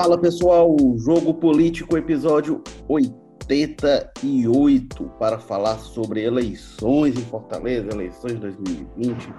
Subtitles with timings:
[0.00, 9.34] Fala pessoal, Jogo Político, episódio 88, para falar sobre eleições em Fortaleza, eleições de 2020,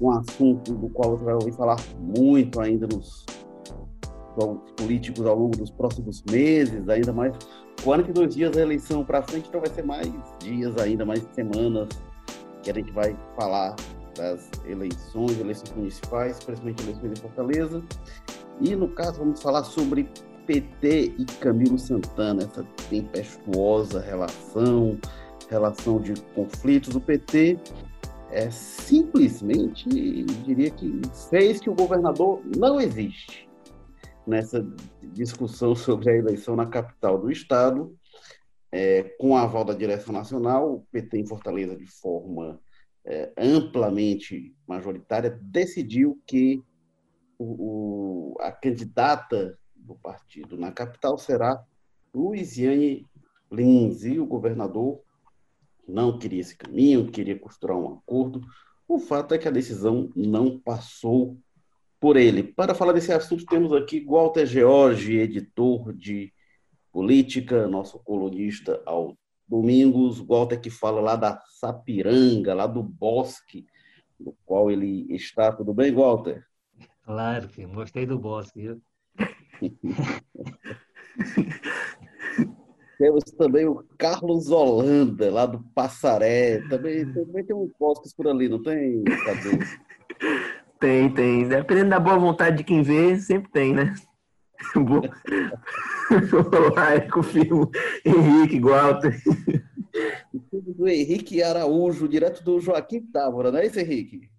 [0.00, 3.24] um assunto do qual você vai ouvir falar muito ainda nos
[4.76, 7.32] políticos ao longo dos próximos meses, ainda mais
[7.84, 11.88] 42 dias da eleição para frente, então vai ser mais dias ainda, mais semanas
[12.64, 13.76] que a gente vai falar
[14.16, 17.80] das eleições, eleições municipais, principalmente eleições em Fortaleza.
[18.60, 20.08] E no caso vamos falar sobre
[20.46, 24.98] PT e Camilo Santana, essa tempestuosa relação,
[25.48, 26.94] relação de conflitos.
[26.94, 27.58] O PT
[28.30, 29.88] é simplesmente,
[30.44, 31.00] diria que
[31.30, 33.48] fez que o governador não existe
[34.26, 34.64] nessa
[35.02, 37.96] discussão sobre a eleição na capital do estado,
[38.70, 42.60] é, com a aval da direção nacional, o PT em Fortaleza, de forma
[43.04, 46.62] é, amplamente majoritária, decidiu que
[47.42, 51.64] o, a candidata do partido na capital será
[52.14, 53.06] Luiziane
[53.50, 55.00] Lins, e o governador
[55.88, 58.42] não queria esse caminho, queria costurar um acordo.
[58.86, 61.38] O fato é que a decisão não passou
[61.98, 62.42] por ele.
[62.42, 66.32] Para falar desse assunto, temos aqui Walter George, editor de
[66.92, 69.16] política, nosso colunista ao
[69.48, 70.20] Domingos.
[70.20, 73.66] Walter que fala lá da Sapiranga, lá do bosque
[74.18, 75.50] no qual ele está.
[75.50, 76.44] Tudo bem, Walter?
[77.04, 77.72] Claro, filho.
[77.72, 78.80] Gostei do bosque, viu?
[82.98, 86.60] Temos também o Carlos Holanda, lá do Passaré.
[86.68, 89.02] Também, também tem uns bosques por ali, não tem?
[90.78, 91.48] Tem, tem.
[91.48, 93.94] Dependendo da boa vontade de quem vê, sempre tem, né?
[96.62, 97.70] Olá, eu confirmo.
[98.04, 99.18] Henrique, Walter.
[100.52, 104.29] Do Henrique Araújo, direto do Joaquim Távora, não é isso, Henrique?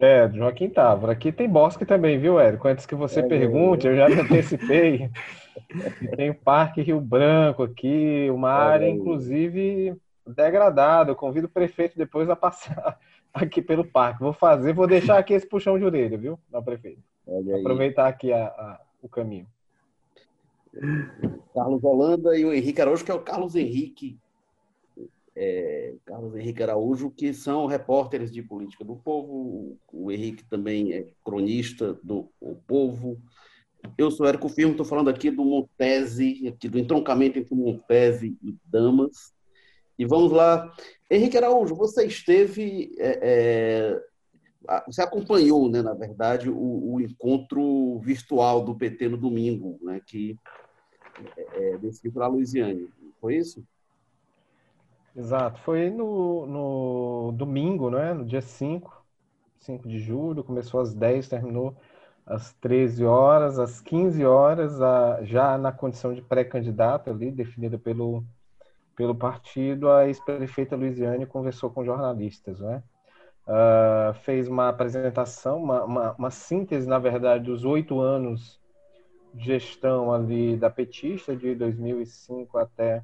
[0.00, 1.12] É, Joaquim Távora.
[1.12, 2.66] Aqui tem bosque também, viu, Érico?
[2.66, 3.92] Antes que você é, pergunte, é, é.
[3.92, 5.10] eu já me antecipei.
[6.16, 9.94] tem o Parque Rio Branco aqui, uma área, inclusive,
[10.26, 11.10] degradada.
[11.10, 12.98] Eu convido o prefeito depois a passar
[13.32, 14.20] aqui pelo parque.
[14.20, 16.38] Vou fazer, vou deixar aqui esse puxão de orelha, viu?
[16.50, 17.02] Não, prefeito.
[17.60, 19.46] Aproveitar aqui a, a, o caminho.
[21.54, 24.18] Carlos Holanda e o Henrique Araújo, que é o Carlos Henrique,
[25.42, 29.78] é, Carlos Henrique Araújo, que são repórteres de política do povo.
[29.90, 33.18] O Henrique também é cronista do o Povo.
[33.96, 38.54] Eu sou Érico Firmo, estou falando aqui do Montese, aqui do entroncamento entre Montese e
[38.66, 39.32] Damas.
[39.98, 40.70] E vamos lá.
[41.10, 42.94] Henrique Araújo, você esteve.
[42.98, 49.78] É, é, você acompanhou, né, na verdade, o, o, encontro virtual do PT no domingo,
[49.80, 50.36] né, que
[51.54, 52.90] é, decidiu para a Luiziane.
[53.18, 53.64] Foi isso?
[55.20, 55.60] Exato.
[55.60, 59.04] Foi no, no domingo, né, no dia 5,
[59.58, 61.76] 5 de julho, começou às 10, terminou
[62.24, 68.24] às 13 horas, às 15 horas, a, já na condição de pré-candidato ali, definida pelo
[68.96, 72.82] pelo partido, a ex-prefeita Luiziane conversou com jornalistas, né?
[73.46, 78.60] Uh, fez uma apresentação, uma, uma, uma, síntese, na verdade, dos oito anos
[79.32, 83.02] de gestão ali da petista, de 2005 até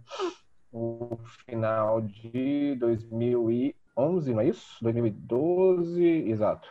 [0.76, 4.76] o final de 2011, não é isso?
[4.82, 6.68] 2012, exato.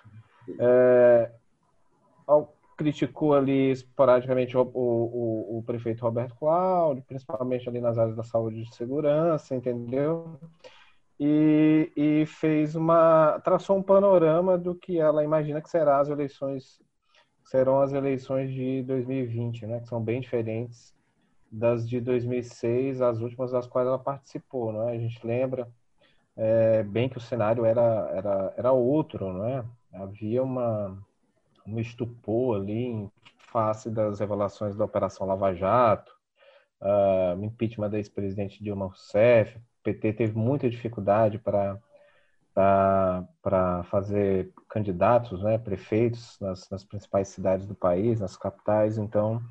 [0.60, 1.32] É,
[2.78, 8.62] criticou ali esporadicamente o, o, o, prefeito Roberto Cláudio, principalmente ali nas áreas da saúde
[8.62, 10.40] e segurança, entendeu?
[11.20, 16.82] E, e, fez uma traçou um panorama do que ela imagina que será as eleições
[17.46, 19.80] serão as eleições de 2020, né?
[19.80, 20.95] Que são bem diferentes
[21.52, 24.92] das de 2006, as últimas das quais ela participou, né?
[24.92, 25.68] A gente lembra
[26.36, 29.66] é, bem que o cenário era era era outro, né?
[29.94, 30.98] Havia uma
[31.68, 33.12] um estupor ali em
[33.52, 36.12] face das revelações da Operação Lava Jato,
[36.82, 39.58] uh, impeachment da ex-presidente Dilma Rousseff.
[39.58, 41.80] O PT teve muita dificuldade para
[42.56, 48.98] para fazer candidatos, né, prefeitos nas, nas, principais cidades do país, nas capitais.
[48.98, 49.42] Então,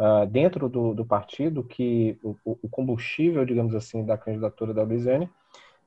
[0.00, 5.28] uh, dentro do, do, partido, que o, o, combustível, digamos assim, da candidatura da Luiziane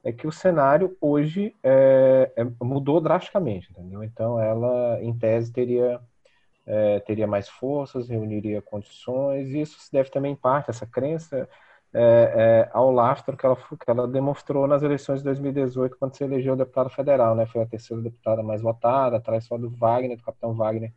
[0.03, 4.03] é que o cenário hoje é, é, mudou drasticamente, entendeu?
[4.03, 5.99] Então, ela, em tese, teria,
[6.65, 11.49] é, teria mais forças, reuniria condições, e isso se deve também, em parte, essa crença,
[11.93, 16.23] é, é, ao lastro que ela, que ela demonstrou nas eleições de 2018, quando se
[16.23, 17.45] elegeu deputada federal, né?
[17.45, 20.91] Foi a terceira deputada mais votada, atrás só do Wagner, do capitão Wagner,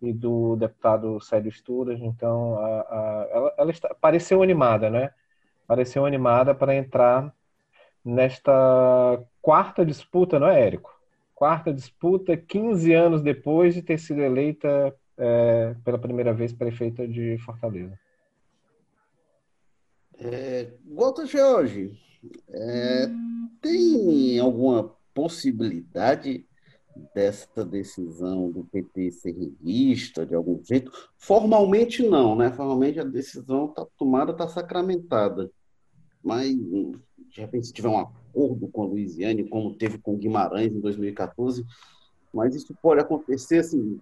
[0.00, 2.00] e do deputado Célio Sturas.
[2.00, 5.10] Então, a, a, ela, ela está, pareceu animada, né?
[5.66, 7.34] Pareceu animada para entrar
[8.04, 10.98] nesta quarta disputa, não é, Érico?
[11.34, 17.38] Quarta disputa, 15 anos depois de ter sido eleita é, pela primeira vez prefeita de
[17.38, 17.98] Fortaleza.
[20.18, 21.98] É, Walter Jorge,
[22.48, 23.06] é,
[23.60, 26.46] tem alguma possibilidade
[27.14, 30.90] dessa decisão do PT ser revista de algum jeito?
[31.16, 32.50] Formalmente não, né?
[32.50, 35.50] Formalmente a decisão está tomada, está sacramentada.
[36.22, 40.80] Mas, de repente, se tiver um acordo com a Luiziane, como teve com Guimarães em
[40.80, 41.64] 2014,
[42.32, 43.98] mas isso pode acontecer, assim,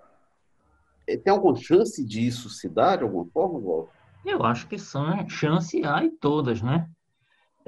[1.06, 3.92] é, tem alguma chance disso se dar de alguma forma, Walter?
[4.24, 6.88] Eu acho que são chance há e todas, né?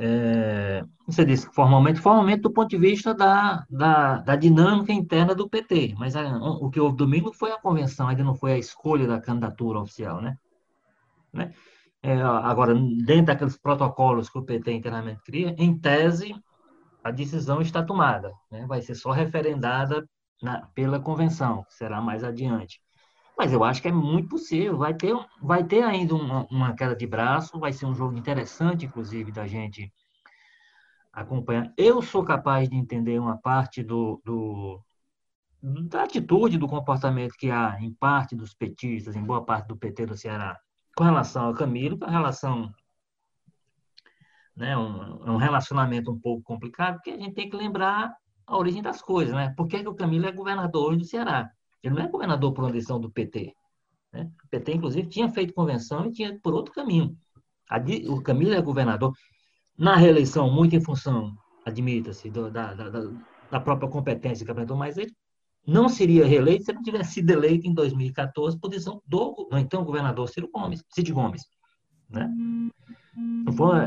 [0.03, 5.47] É, você disse formalmente, formalmente do ponto de vista da, da, da dinâmica interna do
[5.47, 9.07] PT, mas a, o que houve domingo foi a convenção, ainda não foi a escolha
[9.07, 10.39] da candidatura oficial, né?
[11.31, 11.53] né?
[12.03, 16.35] É, agora, dentro daqueles protocolos que o PT internamente cria, em tese,
[17.05, 18.65] a decisão está tomada, né?
[18.67, 20.09] vai ser só referendada
[20.43, 22.81] na, pela convenção, que será mais adiante.
[23.41, 24.77] Mas eu acho que é muito possível.
[24.77, 28.85] Vai ter, vai ter ainda uma, uma queda de braço, vai ser um jogo interessante,
[28.85, 29.91] inclusive, da gente
[31.11, 31.73] acompanhar.
[31.75, 34.85] Eu sou capaz de entender uma parte do, do,
[35.63, 40.05] da atitude, do comportamento que há em parte dos petistas, em boa parte do PT
[40.05, 40.61] do Ceará,
[40.95, 42.71] com relação ao Camilo, com relação.
[44.55, 48.15] Né, um, um relacionamento um pouco complicado, porque a gente tem que lembrar
[48.47, 49.55] a origem das coisas, né?
[49.57, 51.51] Por que, que o Camilo é governador do Ceará?
[51.83, 53.55] Ele não é governador por uma decisão do PT.
[54.13, 54.31] Né?
[54.45, 57.17] O PT, inclusive, tinha feito convenção e tinha por outro caminho.
[58.09, 59.13] O Camilo é governador
[59.79, 61.35] na reeleição, muito em função,
[61.65, 62.75] admita-se, da, da,
[63.51, 65.13] da, própria competência que apresentou, mas ele
[65.67, 69.85] não seria reeleito se ele não tivesse sido eleito em 2014 por decisão do então
[69.85, 71.47] governador Ciro Gomes, Cid Gomes.
[72.11, 72.29] Né?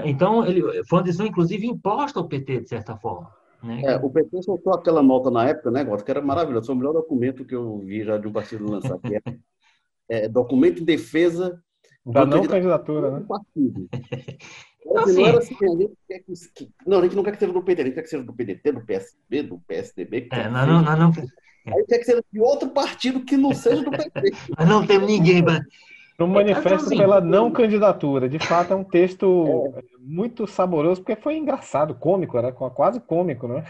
[0.05, 3.29] Então, ele, foi uma decisão, inclusive, imposta ao PT, de certa forma.
[3.63, 3.81] Né?
[3.85, 6.65] É, o PT soltou aquela nota na época, né, que era maravilhoso.
[6.67, 8.99] Foi o melhor documento que eu vi já de um partido lançado.
[8.99, 9.21] Que é,
[10.09, 11.61] é documento em defesa
[12.05, 13.25] da não candidatura, né?
[13.27, 13.87] Partido.
[14.85, 16.33] Então, assim, não era assim, a gente quer que,
[16.85, 18.33] não, a gente não quer que seja do PT, a gente quer que seja do
[18.33, 20.27] PDT, do PSB, do PSDB.
[20.29, 21.09] É, nós não, nós não...
[21.09, 24.33] A gente quer que seja de outro partido que não seja do PT.
[24.59, 25.41] nós não temos ninguém
[26.17, 28.29] no manifesto assim, pela não candidatura.
[28.29, 29.83] De fato, é um texto é.
[29.99, 33.63] muito saboroso, porque foi engraçado, cômico, era quase cômico, né?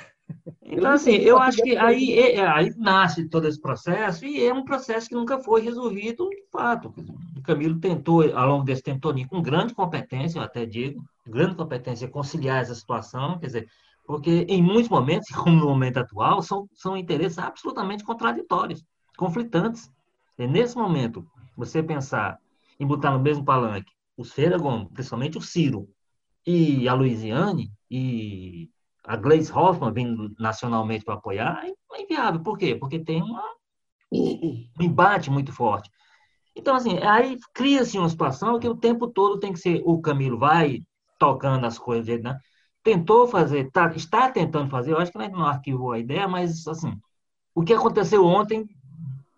[0.63, 4.53] Então, assim, eu acho que aí, é, é, aí nasce todo esse processo e é
[4.53, 6.93] um processo que nunca foi resolvido de fato.
[7.37, 11.55] O Camilo tentou, ao longo desse tempo todo, com grande competência, eu até digo, grande
[11.55, 13.67] competência, conciliar essa situação, quer dizer,
[14.05, 18.83] porque em muitos momentos, como no momento atual, são, são interesses absolutamente contraditórios,
[19.17, 19.91] conflitantes.
[20.37, 21.25] E nesse momento,
[21.55, 22.37] você pensar
[22.79, 25.87] em botar no mesmo palanque o Feira Gomes, principalmente o Ciro,
[26.45, 28.69] e a Luiziane, e
[29.05, 32.41] a Gleice Hoffmann vindo nacionalmente para apoiar, é inviável.
[32.41, 32.75] Por quê?
[32.75, 33.43] Porque tem uma,
[34.11, 35.89] um embate muito forte.
[36.55, 40.37] Então, assim, aí cria-se uma situação que o tempo todo tem que ser o Camilo
[40.37, 40.83] vai
[41.17, 42.37] tocando as coisas, né?
[42.83, 46.99] tentou fazer, tá, está tentando fazer, eu acho que não arquivou a ideia, mas, assim,
[47.55, 48.67] o que aconteceu ontem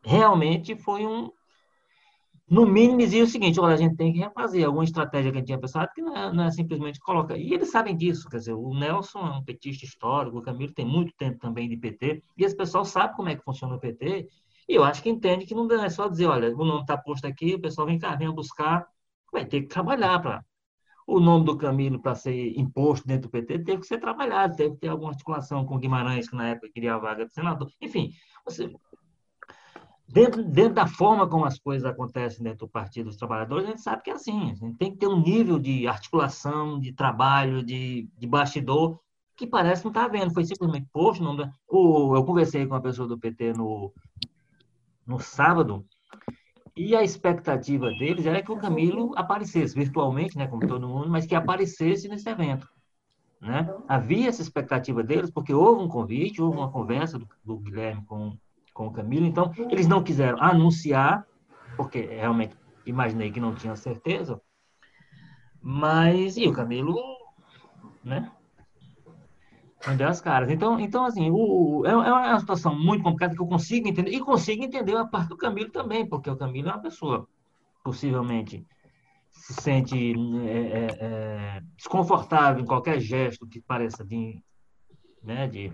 [0.04, 1.32] realmente foi um,
[2.48, 5.40] no mínimo dizia o seguinte, olha, a gente tem que refazer alguma estratégia que a
[5.40, 7.38] gente tinha pensado, que não é, não é simplesmente colocar.
[7.38, 10.86] E eles sabem disso, quer dizer, o Nelson é um petista histórico, o Camilo tem
[10.86, 14.28] muito tempo também de PT, e esse pessoal sabe como é que funciona o PT,
[14.68, 17.26] e eu acho que entende que não é só dizer, olha, o nome está posto
[17.26, 18.88] aqui, o pessoal vem cá, vem buscar,
[19.32, 20.44] vai ter que trabalhar para
[21.08, 24.74] o nome do Camilo para ser imposto dentro do PT teve que ser trabalhado, teve
[24.76, 27.72] que ter alguma articulação com Guimarães, que na época queria a vaga de senador.
[27.80, 28.12] Enfim,
[28.44, 28.72] você,
[30.08, 33.82] Dentro, dentro da forma como as coisas acontecem dentro do Partido dos Trabalhadores, a gente
[33.82, 34.52] sabe que é assim.
[34.52, 39.00] A gente tem que ter um nível de articulação, de trabalho, de, de bastidor,
[39.36, 40.34] que parece não estar tá havendo.
[40.34, 41.24] Foi simplesmente posto.
[41.24, 41.36] Não,
[41.68, 43.92] o, eu conversei com a pessoa do PT no,
[45.06, 45.86] no sábado,
[46.76, 51.26] e a expectativa deles era que o Camilo aparecesse virtualmente, né, como todo mundo, mas
[51.26, 52.68] que aparecesse nesse evento.
[53.40, 53.74] Né?
[53.88, 58.38] Havia essa expectativa deles, porque houve um convite, houve uma conversa do, do Guilherme com
[58.76, 59.26] com o Camilo.
[59.26, 61.26] Então, eles não quiseram anunciar,
[61.78, 62.56] porque realmente
[62.86, 64.40] imaginei que não tinha certeza.
[65.62, 66.94] Mas, e o Camilo,
[68.04, 68.30] né?
[69.84, 70.52] Vendeu as caras.
[70.52, 74.12] Então, então assim, o, é, é uma situação muito complicada que eu consigo entender.
[74.12, 77.28] E consigo entender a parte do Camilo também, porque o Camilo é uma pessoa,
[77.82, 78.66] possivelmente,
[79.32, 80.14] se sente
[80.48, 84.42] é, é, é desconfortável em qualquer gesto que pareça de,
[85.24, 85.72] né, de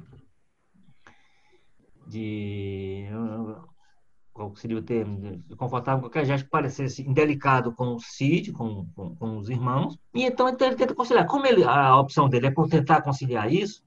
[2.12, 3.08] de
[4.34, 8.86] qual seria o termo, confortável com qualquer gesto que parecesse indelicado com o Cid, com,
[8.96, 11.28] com, com, os irmãos, e então ele tenta conciliar.
[11.28, 13.84] Como ele, a opção dele é por tentar conciliar isso,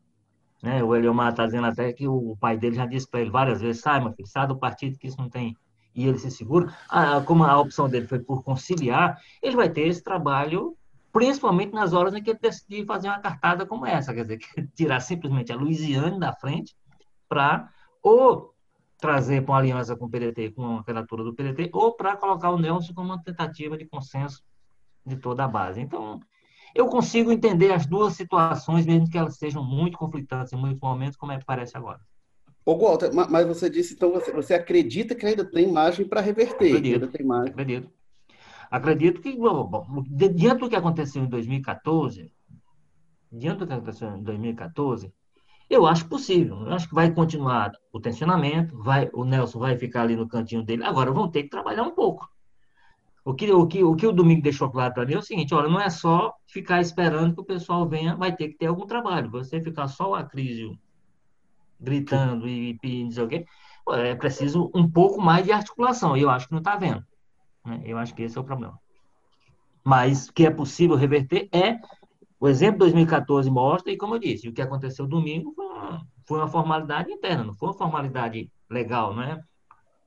[0.62, 3.60] né, o Eliomar está dizendo até que o pai dele já disse para ele várias
[3.60, 5.54] vezes, sai, meu filho, sai do partido que isso não tem,
[5.94, 9.86] e ele se segura, ah, como a opção dele foi por conciliar, ele vai ter
[9.86, 10.76] esse trabalho,
[11.12, 14.38] principalmente nas horas em que ele decidir fazer uma cartada como essa, quer dizer,
[14.74, 16.74] tirar simplesmente a Luiziane da frente
[17.28, 17.68] para
[18.04, 18.54] ou
[18.98, 22.50] trazer para uma aliança com o PDT, com uma candidatura do PDT, ou para colocar
[22.50, 24.44] o Nelson como uma tentativa de consenso
[25.04, 25.80] de toda a base.
[25.80, 26.20] Então,
[26.74, 31.16] eu consigo entender as duas situações, mesmo que elas sejam muito conflitantes em muitos momentos,
[31.16, 32.00] como é que parece agora.
[32.64, 36.68] Ô, Walter, mas você disse, então, você, você acredita que ainda tem margem para reverter?
[36.68, 37.50] Acredito, ainda tem margem.
[37.50, 37.90] acredito.
[38.70, 42.32] Acredito que, bom, diante do que aconteceu em 2014,
[43.30, 45.12] diante do que aconteceu em 2014,
[45.68, 46.66] eu acho possível.
[46.66, 50.62] Eu acho que vai continuar o tensionamento, vai, o Nelson vai ficar ali no cantinho
[50.62, 50.84] dele.
[50.84, 52.28] Agora vão ter que trabalhar um pouco.
[53.24, 55.54] O que o, que, o, que o Domingo deixou claro para mim é o seguinte:
[55.54, 58.86] olha, não é só ficar esperando que o pessoal venha, vai ter que ter algum
[58.86, 59.30] trabalho.
[59.30, 60.78] Você ficar só a crise
[61.80, 63.46] gritando e pedindo, o quê,
[63.92, 66.16] é preciso um pouco mais de articulação.
[66.16, 67.04] E eu acho que não está vendo.
[67.64, 67.82] Né?
[67.84, 68.78] Eu acho que esse é o problema.
[69.82, 71.78] Mas que é possível reverter é
[72.44, 76.06] o exemplo de 2014 mostra, e como eu disse, o que aconteceu domingo foi uma,
[76.26, 79.42] foi uma formalidade interna, não foi uma formalidade legal, não é?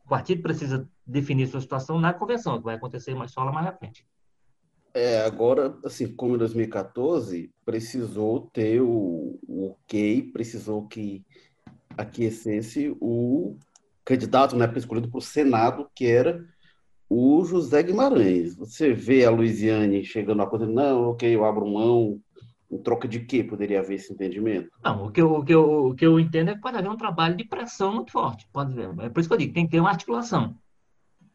[0.05, 3.65] O partido precisa definir sua situação na convenção, que vai acontecer mais só lá mais
[3.65, 4.05] à frente.
[4.93, 11.25] É, agora, assim, como em 2014, precisou ter o, o ok, precisou que
[11.97, 13.57] aquecesse o
[14.05, 16.45] candidato né, escolhido para o Senado, que era
[17.09, 18.55] o José Guimarães.
[18.55, 22.21] Você vê a Luiziane chegando a coisa, não, ok, eu abro mão.
[22.69, 24.69] Em troca de quê poderia haver esse entendimento?
[24.83, 26.89] Não, o que, eu, o, que eu, o que eu entendo é que pode haver
[26.89, 28.47] um trabalho de pressão muito forte.
[28.51, 28.89] Pode ver.
[28.99, 30.55] É por isso que eu digo, tem que ter uma articulação.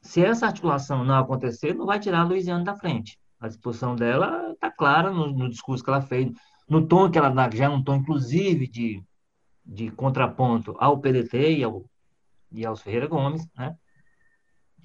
[0.03, 3.19] Se essa articulação não acontecer, não vai tirar a Luiziane da frente.
[3.41, 6.31] A disposição dela está clara no, no, discurso que ela fez,
[6.69, 9.03] no tom que ela dá, já é um tom, inclusive, de,
[9.65, 11.85] de contraponto ao PDT e, ao,
[12.51, 13.75] e aos Ferreira Gomes, né?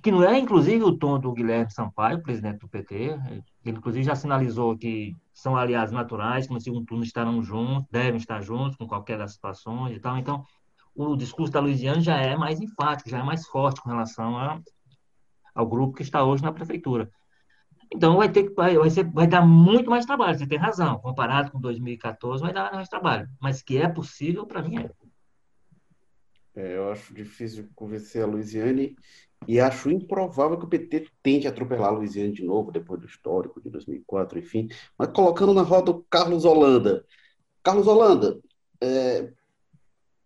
[0.02, 3.18] que não é, inclusive, o tom do Guilherme Sampaio, presidente do PT.
[3.70, 8.42] Inclusive, já sinalizou que são aliados naturais, que no segundo turno estarão juntos, devem estar
[8.42, 10.18] juntos com qualquer das situações e tal.
[10.18, 10.44] Então,
[10.96, 14.60] o discurso da Luiziane já é mais enfático, já é mais forte com relação a,
[15.54, 17.10] ao grupo que está hoje na prefeitura.
[17.94, 21.00] Então, vai ter vai, vai, ser, vai dar muito mais trabalho, você tem razão.
[21.00, 23.30] Comparado com 2014, vai dar mais trabalho.
[23.40, 24.90] Mas que é possível, para mim é.
[26.56, 26.78] é.
[26.78, 28.96] Eu acho difícil convencer a Luiziane
[29.46, 33.62] e acho improvável que o PT tente atropelar a Luiziane de novo, depois do histórico
[33.62, 34.70] de 2004, enfim.
[34.98, 37.06] Mas colocando na roda o Carlos Holanda.
[37.64, 38.40] Carlos Holanda,
[38.82, 39.32] é,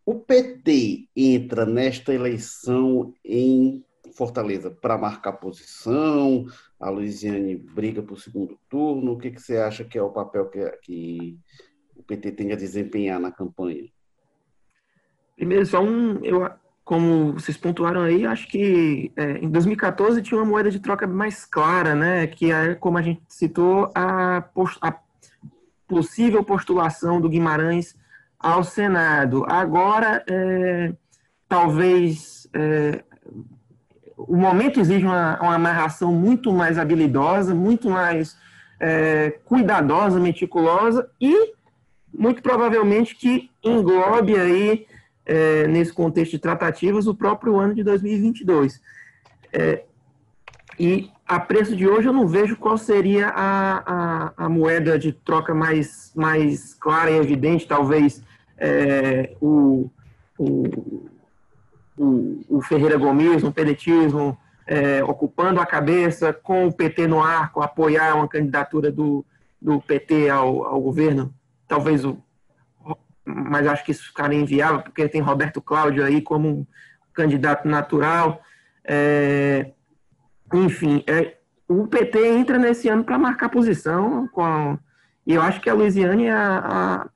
[0.06, 6.46] o PT entra nesta eleição em Fortaleza para marcar posição,
[6.80, 9.14] a Luiziane briga para o segundo turno.
[9.14, 11.40] O que, que você acha que é o papel que, que
[11.96, 13.90] o PT tem a desempenhar na campanha?
[15.36, 16.24] Primeiro, só um.
[16.24, 16.44] Eu,
[16.84, 21.46] como vocês pontuaram aí, acho que é, em 2014 tinha uma moeda de troca mais
[21.46, 22.28] clara, né?
[22.28, 24.44] Que é, como a gente citou, a,
[24.82, 24.94] a
[25.88, 27.96] possível postulação do Guimarães
[28.40, 29.46] ao Senado.
[29.48, 30.94] Agora, é,
[31.48, 33.04] talvez é,
[34.18, 38.38] o momento exige uma, uma narração muito mais habilidosa, muito mais
[38.80, 41.54] é, cuidadosa, meticulosa e
[42.14, 44.88] muito provavelmente que englobe aí
[45.26, 48.82] é, nesse contexto de tratativas o próprio ano de 2022.
[49.54, 49.84] É,
[50.80, 55.12] e a preço de hoje eu não vejo qual seria a, a, a moeda de
[55.12, 58.24] troca mais, mais clara e evidente, talvez
[58.58, 59.90] é, o,
[60.38, 60.64] o,
[62.50, 64.38] o, Ferreira Gomes, um pedetismo
[64.68, 69.26] é, ocupando a cabeça, com o PT no arco, apoiar uma candidatura do,
[69.62, 71.34] do PT ao, ao governo,
[71.68, 72.18] talvez o,
[73.26, 76.66] mas acho que isso ficaria inviável, porque tem Roberto Cláudio aí como um
[77.14, 78.42] candidato natural.
[78.84, 79.72] É,
[80.54, 81.38] enfim, é,
[81.68, 84.78] o PT entra nesse ano para marcar posição, com,
[85.26, 87.10] e eu acho que a Luiziane é a,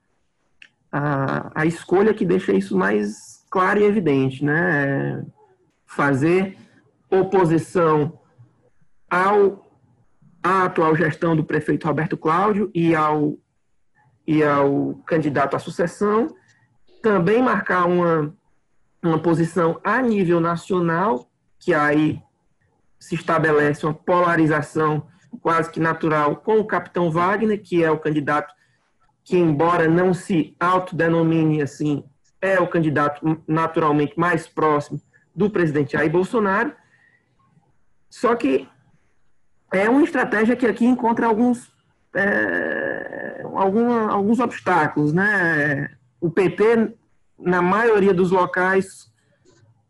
[0.92, 5.22] a, a, escolha que deixa isso mais claro e evidente, né?
[5.22, 5.36] É
[5.86, 6.56] fazer
[7.10, 8.18] oposição
[9.08, 9.70] ao,
[10.42, 13.38] à atual gestão do prefeito Roberto Cláudio e ao
[14.26, 16.34] e ao candidato à sucessão,
[17.02, 18.34] também marcar uma,
[19.02, 22.20] uma posição a nível nacional, que aí
[22.98, 25.06] se estabelece uma polarização
[25.40, 28.52] quase que natural com o capitão Wagner, que é o candidato
[29.24, 32.04] que, embora não se autodenomine assim,
[32.40, 35.00] é o candidato naturalmente mais próximo
[35.34, 36.72] do presidente Jair Bolsonaro.
[38.08, 38.68] Só que
[39.72, 41.72] é uma estratégia que aqui encontra alguns
[42.14, 42.85] é,
[43.58, 45.90] alguma, alguns obstáculos, né?
[46.20, 46.94] O PT,
[47.38, 49.12] na maioria dos locais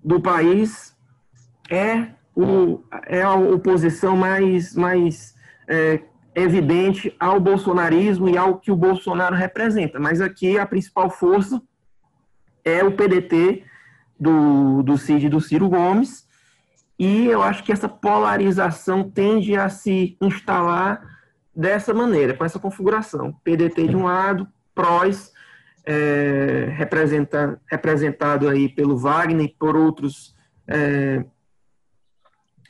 [0.03, 0.97] do país,
[1.71, 5.35] é o, é a oposição mais, mais
[5.69, 6.01] é,
[6.35, 9.99] evidente ao bolsonarismo e ao que o Bolsonaro representa.
[9.99, 11.61] Mas aqui a principal força
[12.65, 13.65] é o PDT
[14.19, 16.27] do, do Cid e do Ciro Gomes,
[16.99, 21.16] e eu acho que essa polarização tende a se instalar
[21.57, 23.33] dessa maneira, com essa configuração.
[23.43, 25.33] PDT de um lado, PROS,
[25.87, 30.37] é, representa, representado aí pelo Wagner e por outros
[30.69, 31.25] é,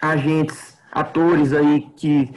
[0.00, 2.32] agentes, atores aí que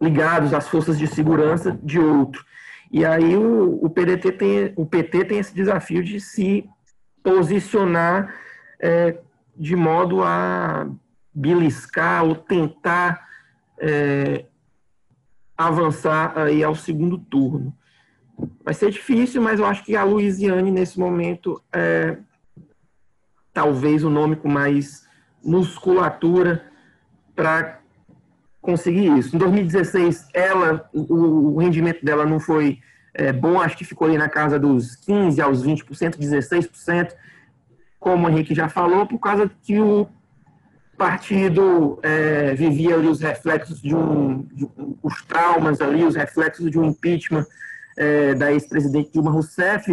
[0.00, 2.44] ligados às forças de segurança de outro.
[2.90, 6.68] E aí o, o PDT tem, o PT tem esse desafio de se
[7.22, 8.34] posicionar
[8.80, 9.18] é,
[9.56, 10.86] de modo a
[11.34, 13.26] beliscar ou tentar
[13.78, 14.46] é,
[15.56, 17.74] avançar aí ao segundo turno.
[18.62, 22.18] Vai ser difícil, mas eu acho que a Luiziane, nesse momento, é
[23.52, 25.06] talvez o nome com mais
[25.42, 26.62] musculatura
[27.34, 27.80] para
[28.60, 29.34] conseguir isso.
[29.34, 32.80] Em 2016, ela, o, o rendimento dela não foi
[33.14, 37.12] é, bom, acho que ficou ali na casa dos 15% aos 20%, 16%,
[37.98, 40.06] como o Henrique já falou, por causa que o
[40.96, 44.68] partido é, vivia ali os reflexos de um, de,
[45.02, 47.46] os traumas ali, os reflexos de um impeachment
[47.96, 49.90] é, da ex-presidente Dilma Rousseff,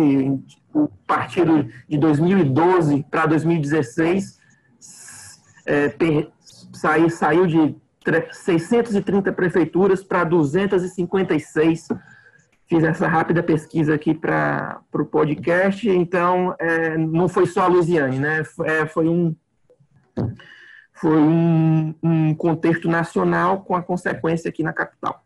[0.73, 4.39] o partido de 2012 para 2016
[5.65, 6.29] é, per,
[6.73, 7.75] saiu, saiu de
[8.31, 11.87] 630 prefeituras para 256.
[12.67, 18.19] Fiz essa rápida pesquisa aqui para o podcast, então é, não foi só a Lusiane,
[18.19, 18.43] né?
[18.65, 19.35] É, foi um
[21.03, 25.21] foi um, um contexto nacional com a consequência aqui na capital.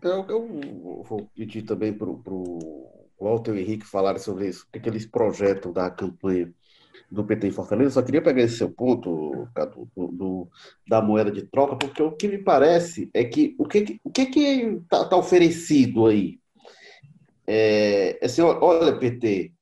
[0.00, 5.08] Eu, eu vou pedir também para o Walter e Henrique falarem sobre isso, o que,
[5.08, 6.54] projetam da campanha
[7.10, 7.90] do PT em Fortaleza.
[7.90, 10.48] Só queria pegar esse seu ponto, Cadu, do, do,
[10.86, 14.22] da moeda de troca, porque o que me parece é que o que o que
[14.22, 16.38] está tá oferecido aí?
[17.48, 19.52] É, assim, olha, PT,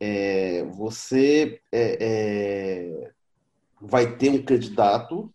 [0.00, 3.12] é, você é, é,
[3.84, 5.32] vai ter um candidato,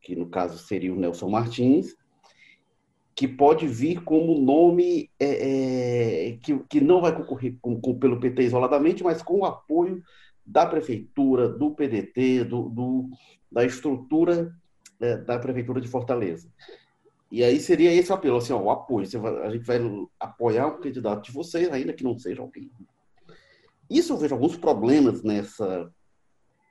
[0.00, 1.96] que no caso seria o Nelson Martins,
[3.14, 8.20] que pode vir como nome é, é, que, que não vai concorrer com, com, pelo
[8.20, 10.00] PT isoladamente, mas com o apoio
[10.46, 13.10] da prefeitura, do PDT, do, do
[13.50, 14.54] da estrutura
[15.00, 16.48] é, da prefeitura de Fortaleza.
[17.30, 19.06] E aí seria esse o apelo, assim, ó, o apoio.
[19.20, 19.78] Vai, a gente vai
[20.20, 22.70] apoiar o candidato de vocês, ainda que não seja alguém.
[23.90, 25.92] Isso eu vejo alguns problemas nessa,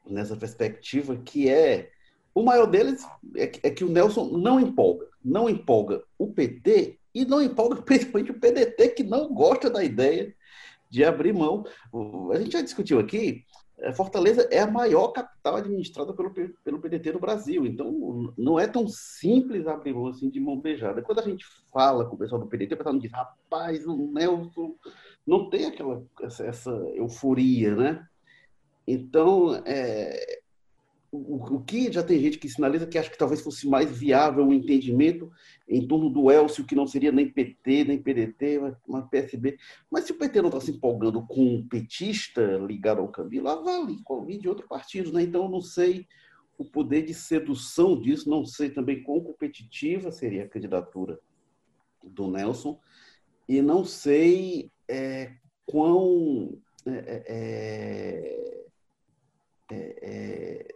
[0.09, 1.89] nessa perspectiva, que é
[2.33, 3.03] o maior deles
[3.35, 8.31] é, é que o Nelson não empolga não empolga o PT e não empolga principalmente
[8.31, 10.33] o PDT, que não gosta da ideia
[10.89, 11.65] de abrir mão.
[12.31, 13.43] A gente já discutiu aqui,
[13.79, 18.65] eh, Fortaleza é a maior capital administrada pelo, pelo PDT no Brasil, então não é
[18.65, 21.01] tão simples abrir mão assim de mão beijada.
[21.01, 24.11] Quando a gente fala com o pessoal do PDT, o pessoal não diz, rapaz, o
[24.13, 24.75] Nelson
[25.25, 28.07] não tem aquela essa euforia, né?
[28.87, 30.39] Então, é,
[31.11, 34.43] o, o, que já tem gente que sinaliza que acha que talvez fosse mais viável
[34.43, 35.31] o um entendimento
[35.67, 39.57] em torno do Elcio, que não seria nem PT, nem PDT, mas PSB.
[39.89, 44.01] Mas se o PT não está se empolgando com um petista ligado ao Camilo, avalie
[44.03, 45.11] com de outro partido.
[45.11, 45.23] Né?
[45.23, 46.07] Então, eu não sei
[46.57, 51.19] o poder de sedução disso, não sei também quão competitiva seria a candidatura
[52.03, 52.79] do Nelson,
[53.47, 55.33] e não sei é,
[55.65, 56.57] quão.
[56.85, 58.66] É, é,
[59.75, 60.67] é,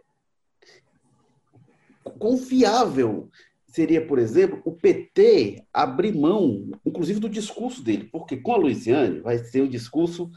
[2.18, 3.30] confiável
[3.66, 9.20] seria, por exemplo, o PT abrir mão, inclusive, do discurso dele, porque com a Luiziane
[9.20, 10.30] vai ser um discurso,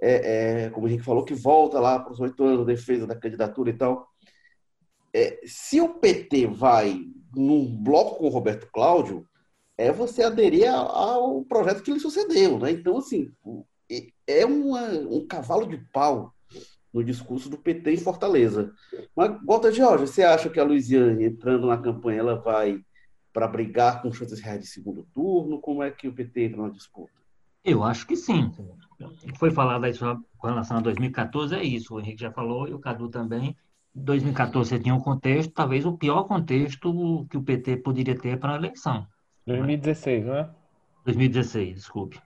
[0.00, 3.14] é, é, como o Henrique falou, que volta lá para os oito anos, defesa da
[3.14, 4.08] candidatura e tal.
[5.12, 7.04] É, se o PT vai
[7.36, 9.26] num bloco com o Roberto Cláudio,
[9.76, 12.72] é você aderir ao projeto que lhe sucedeu, né?
[12.72, 13.30] Então, assim,
[14.26, 16.34] é uma, um cavalo de pau
[16.92, 18.72] no discurso do PT em Fortaleza.
[19.14, 22.80] Mas, Walter Jorge, você acha que a Luiziane, entrando na campanha, ela vai
[23.32, 25.60] para brigar com chances reais de segundo turno?
[25.60, 27.12] Como é que o PT entra na disputa?
[27.64, 28.50] Eu acho que sim.
[29.38, 29.92] Foi falado aí
[30.38, 31.94] com relação a 2014, é isso.
[31.94, 33.56] O Henrique já falou e o Cadu também.
[33.94, 38.54] 2014 você tinha um contexto, talvez o pior contexto que o PT poderia ter para
[38.54, 39.06] a eleição.
[39.46, 40.50] 2016, não é?
[41.04, 42.20] 2016, desculpe.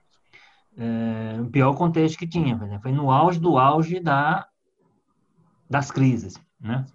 [0.77, 4.47] É, o pior contexto que tinha, foi no auge do auge da
[5.73, 6.85] das crises, né?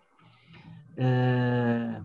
[0.97, 2.01] É,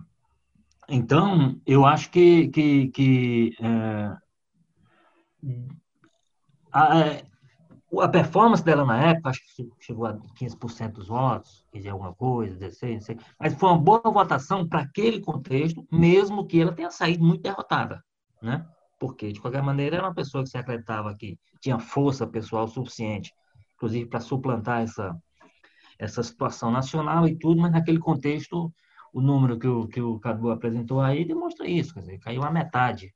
[0.88, 4.16] então, eu acho que, que, que é,
[6.72, 7.22] a,
[8.02, 12.12] a performance dela na época, acho que chegou a 15% dos votos, quer dizer, alguma
[12.12, 16.72] coisa, 16, não sei, mas foi uma boa votação para aquele contexto, mesmo que ela
[16.72, 18.02] tenha saído muito derrotada,
[18.42, 18.66] né?
[18.98, 23.32] Porque, de qualquer maneira, era uma pessoa que se acreditava que tinha força pessoal suficiente,
[23.76, 25.16] inclusive para suplantar essa,
[26.04, 28.72] essa situação nacional e tudo, mas naquele contexto,
[29.12, 32.50] o número que o, que o Cadu apresentou aí demonstra isso, quer dizer, caiu a
[32.50, 33.14] metade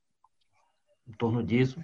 [1.07, 1.81] em torno disso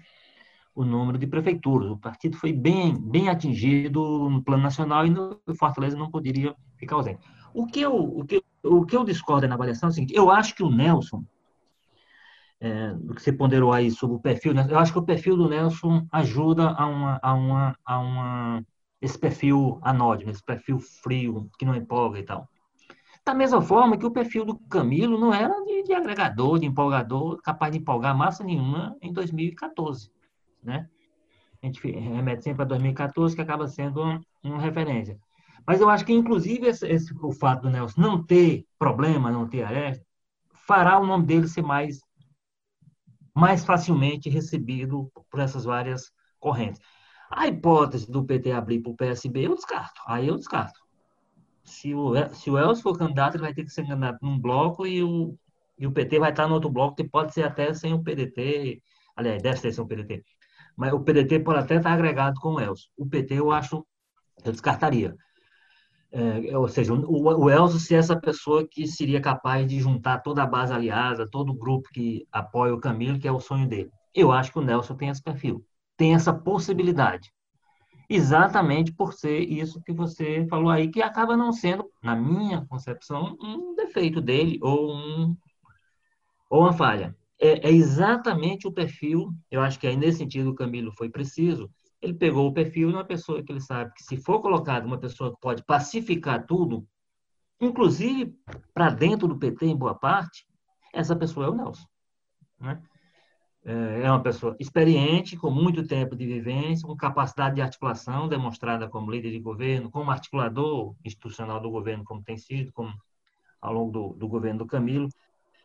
[0.75, 1.91] o número de prefeituras.
[1.91, 6.97] O partido foi bem, bem atingido no plano nacional e no Fortaleza não poderia ficar
[6.97, 7.21] ausente.
[7.53, 10.31] O que eu, o que, o que eu discordo na avaliação é o seguinte: eu
[10.31, 11.25] acho que o Nelson,
[12.61, 15.37] é, do que você ponderou aí sobre o perfil, né, eu acho que o perfil
[15.37, 18.65] do Nelson ajuda a uma, a uma, a uma
[19.05, 22.49] esse perfil anódino, esse perfil frio, que não empolga e tal.
[23.25, 27.41] Da mesma forma que o perfil do Camilo não era de, de agregador, de empolgador,
[27.43, 30.15] capaz de empolgar massa nenhuma em 2014
[30.65, 30.89] né?
[31.63, 35.19] A gente remete sempre a 2014, que acaba sendo uma, uma referência.
[35.67, 39.49] Mas eu acho que, inclusive, esse, esse, o fato do Nelson não ter problema, não
[39.49, 40.05] ter aresta,
[40.67, 42.01] fará o nome dele ser mais,
[43.35, 46.81] mais facilmente recebido por essas várias correntes.
[47.35, 50.01] A hipótese do PT abrir para o PSB, eu descarto.
[50.07, 50.81] Aí eu descarto.
[51.65, 54.87] Se o, se o Elcio for candidato, ele vai ter que ser candidato num bloco
[54.87, 55.37] e o,
[55.79, 58.83] e o PT vai estar no outro bloco, que pode ser até sem o PDT.
[59.17, 60.23] Aliás, deve ser sem o PDT
[60.77, 62.91] mas o PDT pode até estar agregado com o Elcio.
[62.97, 63.87] O PT, eu acho,
[64.45, 65.15] eu descartaria.
[66.11, 70.21] É, ou seja, o, o Elcio se é essa pessoa que seria capaz de juntar
[70.21, 73.69] toda a base aliada, todo o grupo que apoia o Camilo, que é o sonho
[73.69, 73.91] dele.
[74.15, 75.65] Eu acho que o Nelson tem esse perfil,
[75.97, 77.33] tem essa possibilidade.
[78.09, 83.37] Exatamente por ser isso que você falou aí, que acaba não sendo, na minha concepção,
[83.41, 85.37] um defeito dele ou, um,
[86.51, 90.55] ou uma falha é, é, exatamente o perfil, eu acho que aí nesse sentido o
[90.55, 94.17] Camilo foi preciso, ele pegou o perfil de uma pessoa que ele sabe que se
[94.17, 96.87] for colocado uma pessoa que pode pacificar tudo,
[97.61, 98.35] inclusive
[98.73, 100.47] para dentro do PT em boa parte,
[100.93, 101.87] essa pessoa é o Nelson.
[102.61, 102.83] Né?
[103.65, 108.89] É, é uma pessoa experiente, com muito tempo de vivência, com capacidade de articulação demonstrada
[108.89, 112.93] como líder de governo, como articulador institucional do governo, como tem sido, como
[113.61, 115.09] ao longo do, do governo do Camilo.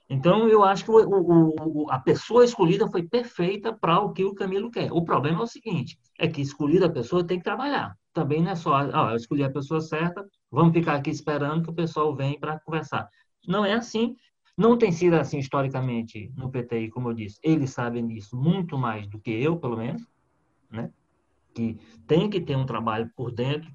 [0.09, 4.33] Então, eu acho que o, o, a pessoa escolhida foi perfeita para o que o
[4.33, 4.91] Camilo quer.
[4.91, 7.95] O problema é o seguinte: é que escolhida a pessoa tem que trabalhar.
[8.11, 11.69] Também não é só, ah, eu escolhi a pessoa certa, vamos ficar aqui esperando que
[11.69, 13.07] o pessoal venha para conversar.
[13.47, 14.15] Não é assim.
[14.59, 17.39] Não tem sido assim historicamente no PTI, como eu disse.
[17.41, 20.05] Eles sabem disso muito mais do que eu, pelo menos,
[20.69, 20.91] né?
[21.55, 23.71] Que tem que ter um trabalho por dentro.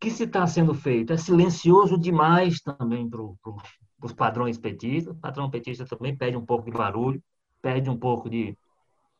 [0.00, 3.36] Que se está sendo feito é silencioso demais também para o
[4.00, 5.16] os padrões petistas.
[5.16, 7.20] O padrão petista também pede um pouco de barulho,
[7.60, 8.56] pede um pouco de,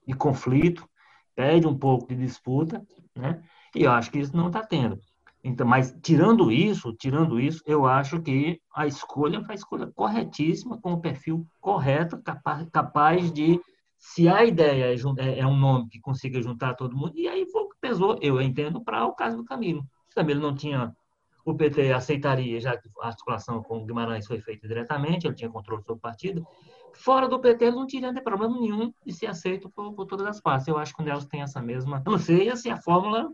[0.07, 0.89] de conflito,
[1.35, 2.81] pede um pouco de disputa,
[3.17, 3.43] né?
[3.75, 4.97] E eu acho que isso não está tendo.
[5.45, 10.81] Então, mas tirando isso, tirando isso, eu acho que a escolha foi a escolha corretíssima,
[10.81, 13.61] com o perfil correto, capaz, capaz de,
[13.99, 17.45] se a ideia é, é, é, um nome que consiga juntar todo mundo, e aí
[17.51, 19.87] foi o que pesou, eu entendo, para o caso do Camilo.
[20.15, 20.97] Camilo não tinha
[21.45, 25.51] o PT aceitaria, já que a articulação com o Guimarães foi feita diretamente, ele tinha
[25.51, 26.47] controle sobre o partido.
[26.95, 30.41] Fora do PT, ele não teria problema nenhum de ser aceito por, por, todas as
[30.41, 30.69] partes.
[30.69, 32.03] Eu acho que o Nelson tem essa mesma.
[32.07, 33.29] Eu não sei se assim, a fórmula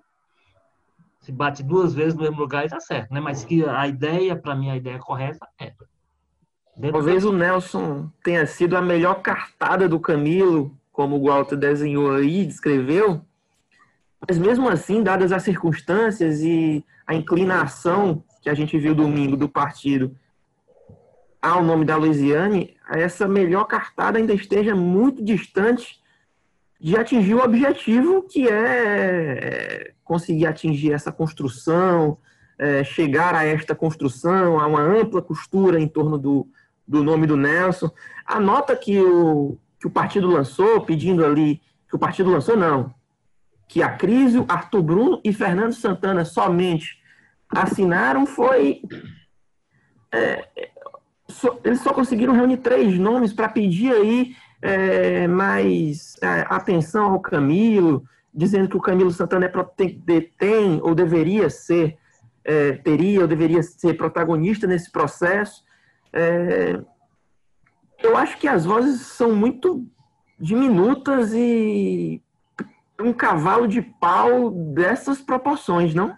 [1.20, 3.20] se bate duas vezes no mesmo lugar e está certo, né?
[3.20, 5.72] Mas que a ideia, para mim, a ideia correta é.
[6.76, 7.30] Dentro Talvez do...
[7.30, 13.22] o Nelson tenha sido a melhor cartada do Camilo, como o Walter desenhou aí, descreveu,
[14.26, 19.48] mas mesmo assim, dadas as circunstâncias e a inclinação que a gente viu domingo do
[19.48, 20.14] partido
[21.40, 25.99] ao nome da Luiziane, essa melhor cartada ainda esteja muito distante
[26.80, 32.16] de atingir o objetivo que é conseguir atingir essa construção,
[32.58, 36.48] é, chegar a esta construção, a uma ampla costura em torno do,
[36.88, 37.90] do nome do Nelson.
[38.24, 42.94] A nota que o, que o partido lançou, pedindo ali, que o partido lançou, não,
[43.68, 46.98] que a Crisio, Arthur Bruno e Fernando Santana somente
[47.48, 48.82] assinaram foi.
[50.12, 50.48] É,
[51.28, 57.20] só, eles só conseguiram reunir três nomes para pedir aí é, mais é, atenção ao
[57.20, 60.00] Camilo, dizendo que o Camilo Santana é, tem,
[60.38, 61.98] tem ou deveria ser,
[62.44, 65.64] é, teria ou deveria ser protagonista nesse processo.
[66.12, 66.80] É,
[68.02, 69.86] eu acho que as vozes são muito
[70.38, 72.22] diminutas e
[72.98, 76.16] um cavalo de pau dessas proporções, não?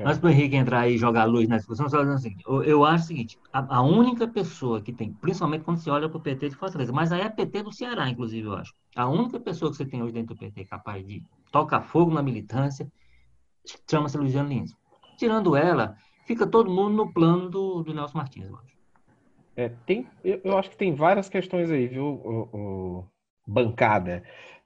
[0.00, 0.04] É.
[0.04, 2.62] Mas para o Henrique entrar e jogar luz na discussão, só dizendo o seguinte, eu,
[2.62, 6.16] eu acho o seguinte, a, a, única pessoa que tem, principalmente quando se olha para
[6.16, 8.72] o PT de Fortaleza, mas aí é PT do Ceará, inclusive, eu acho.
[8.96, 12.22] A única pessoa que você tem hoje dentro do PT capaz de tocar fogo na
[12.22, 12.90] militância,
[13.88, 14.74] chama-se Luiziane Lins.
[15.18, 18.80] Tirando ela, fica todo mundo no plano do, do Nelson Martins, eu acho.
[19.54, 23.04] É, tem, eu, eu, acho que tem várias questões aí, viu, o, o
[23.46, 24.22] bancada.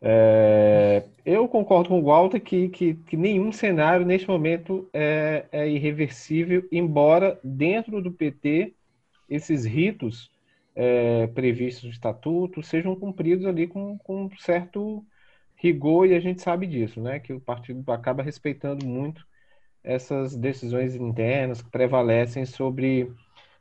[0.07, 5.67] É, eu concordo com o Walter que, que, que, nenhum cenário neste momento é, é,
[5.67, 8.75] irreversível, embora dentro do PT
[9.31, 10.31] esses ritos
[10.77, 15.03] é, previstos no estatuto sejam cumpridos ali com, com certo
[15.57, 17.19] rigor e a gente sabe disso, né?
[17.19, 19.27] Que o partido acaba respeitando muito
[19.83, 23.11] essas decisões internas que prevalecem sobre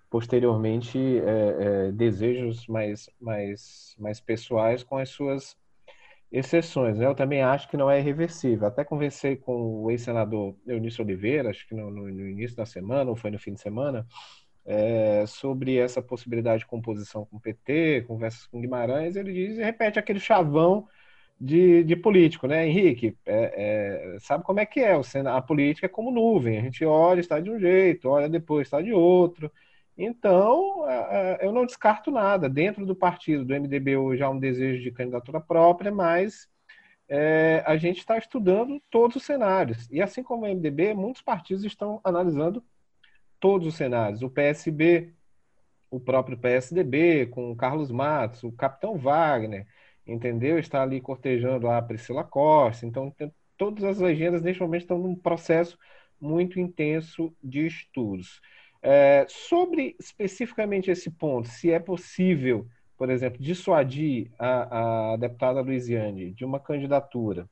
[0.09, 5.55] posteriormente é, é, desejos mais, mais, mais pessoais com as suas
[6.33, 6.97] exceções.
[6.97, 7.05] Né?
[7.05, 8.67] Eu também acho que não é irreversível.
[8.67, 13.09] Até conversei com o ex-senador Eunício Oliveira, acho que no, no, no, início da semana,
[13.11, 14.05] ou foi no fim de semana,
[14.65, 19.63] é, sobre essa possibilidade de composição com o PT, conversas com Guimarães, ele diz e
[19.63, 20.87] repete aquele chavão
[21.39, 23.15] de, de político, né, Henrique?
[23.25, 24.93] É, é, sabe como é que é?
[25.27, 28.81] A política é como nuvem, a gente olha, está de um jeito, olha depois, está
[28.81, 29.51] de outro.
[29.97, 32.49] Então, é, é, eu não descarto nada.
[32.49, 36.47] Dentro do partido do MDB hoje há um desejo de candidatura própria, mas
[37.07, 39.87] é, a gente está estudando todos os cenários.
[39.91, 42.63] E assim como o MDB, muitos partidos estão analisando
[43.39, 44.23] todos os cenários.
[44.23, 45.13] O PSB,
[45.91, 49.67] o próprio PSDB, com o Carlos Matos, o Capitão Wagner,
[50.07, 50.57] entendeu?
[50.57, 52.85] Está ali cortejando a Priscila Costa.
[52.85, 55.77] Então, tem, todas as legendas neste momento estão num processo
[56.19, 58.41] muito intenso de estudos.
[58.85, 62.67] É, sobre especificamente esse ponto, se é possível,
[62.97, 67.49] por exemplo, dissuadir a, a deputada Luiziane de uma candidatura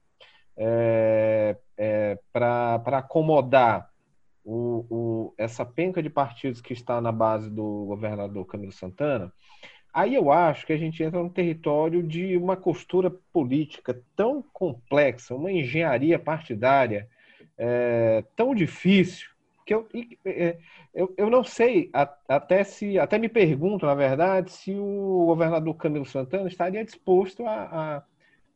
[0.58, 3.90] é, é, para acomodar
[4.44, 9.32] o, o, essa penca de partidos que está na base do governador Camilo Santana,
[9.94, 15.34] aí eu acho que a gente entra no território de uma costura política tão complexa,
[15.34, 17.08] uma engenharia partidária
[17.58, 19.31] é, tão difícil,
[19.72, 19.88] que eu,
[20.26, 20.58] é,
[20.94, 21.90] eu, eu não sei,
[22.28, 28.04] até se até me pergunto, na verdade, se o governador Camilo Santana estaria disposto a,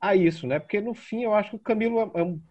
[0.01, 0.59] a, a isso, né?
[0.59, 2.41] Porque no fim eu acho que o Camilo é, é um,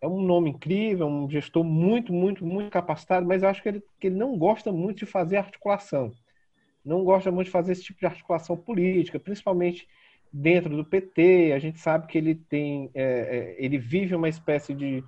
[0.00, 3.82] é um nome incrível, um gestor muito, muito, muito capacitado, mas eu acho que ele,
[4.00, 6.12] que ele não gosta muito de fazer articulação.
[6.84, 9.86] Não gosta muito de fazer esse tipo de articulação política, principalmente
[10.32, 11.52] dentro do PT.
[11.52, 15.04] A gente sabe que ele tem, é, é, ele vive uma espécie de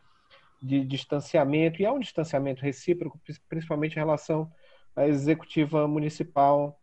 [0.61, 3.19] de distanciamento, e há um distanciamento recíproco,
[3.49, 4.51] principalmente em relação
[4.95, 6.79] à executiva municipal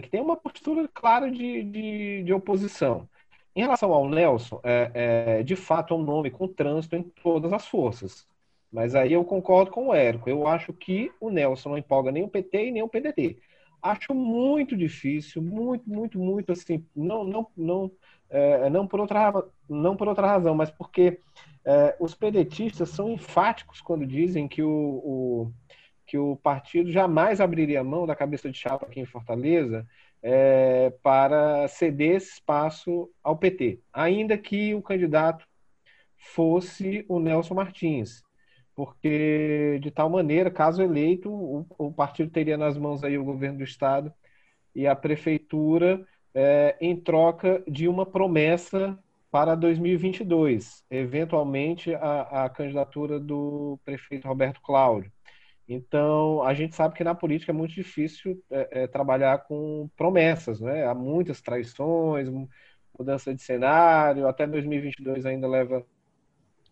[0.00, 3.08] que tem uma postura clara de, de, de oposição.
[3.54, 7.52] Em relação ao Nelson, é, é, de fato é um nome com trânsito em todas
[7.52, 8.26] as forças.
[8.72, 10.30] Mas aí eu concordo com o Érico.
[10.30, 13.38] Eu acho que o Nelson não empolga nem o PT e nem o PDT.
[13.82, 17.90] Acho muito difícil, muito, muito, muito assim, não, não, não,
[18.28, 19.32] é, não por outra
[19.68, 21.20] não por outra razão, mas porque
[21.64, 25.52] é, os pedetistas são enfáticos quando dizem que o, o,
[26.06, 29.86] que o partido jamais abriria mão da cabeça de chapa aqui em Fortaleza
[30.22, 35.46] é, para ceder esse espaço ao PT, ainda que o candidato
[36.16, 38.24] fosse o Nelson Martins,
[38.74, 43.58] porque de tal maneira, caso eleito, o, o partido teria nas mãos aí o governo
[43.58, 44.12] do estado
[44.74, 48.98] e a prefeitura é, em troca de uma promessa
[49.30, 55.12] para 2022, eventualmente a, a candidatura do prefeito Roberto Cláudio.
[55.68, 60.60] Então, a gente sabe que na política é muito difícil é, é, trabalhar com promessas,
[60.60, 60.86] né?
[60.86, 62.28] Há muitas traições,
[62.98, 65.86] mudança de cenário, até 2022 ainda leva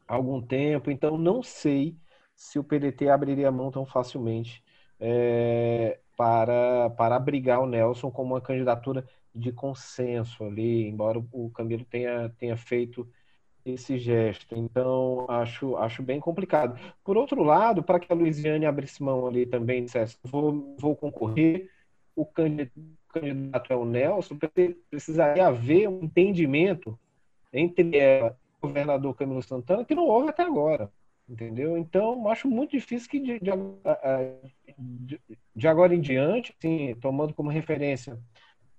[0.09, 0.91] algum tempo.
[0.91, 1.97] Então, não sei
[2.35, 4.65] se o PDT abriria mão tão facilmente
[4.99, 11.85] é, para, para abrigar o Nelson como uma candidatura de consenso ali, embora o Camilo
[11.85, 13.09] tenha, tenha feito
[13.65, 14.57] esse gesto.
[14.57, 16.79] Então, acho, acho bem complicado.
[17.05, 21.71] Por outro lado, para que a Luiziane abrisse mão ali também dissesse, vou, vou concorrer,
[22.15, 24.39] o candidato é o Nelson,
[24.89, 26.99] precisaria haver um entendimento
[27.53, 30.91] entre ela e o governador Camilo Santana, que não houve até agora.
[31.29, 31.77] Entendeu?
[31.77, 33.41] Então, acho muito difícil que de,
[34.79, 35.21] de,
[35.57, 38.17] de, agora em diante, assim, tomando como referência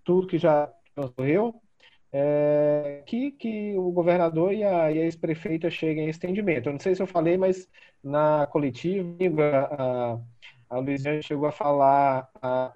[0.07, 1.53] tudo que já transcorreu,
[2.13, 6.69] é, que, que o governador e a, a ex-prefeita cheguem a esse entendimento.
[6.69, 7.67] Eu não sei se eu falei, mas
[8.01, 10.17] na coletiva a,
[10.69, 12.29] a Luiziane chegou a falar.
[12.41, 12.71] A...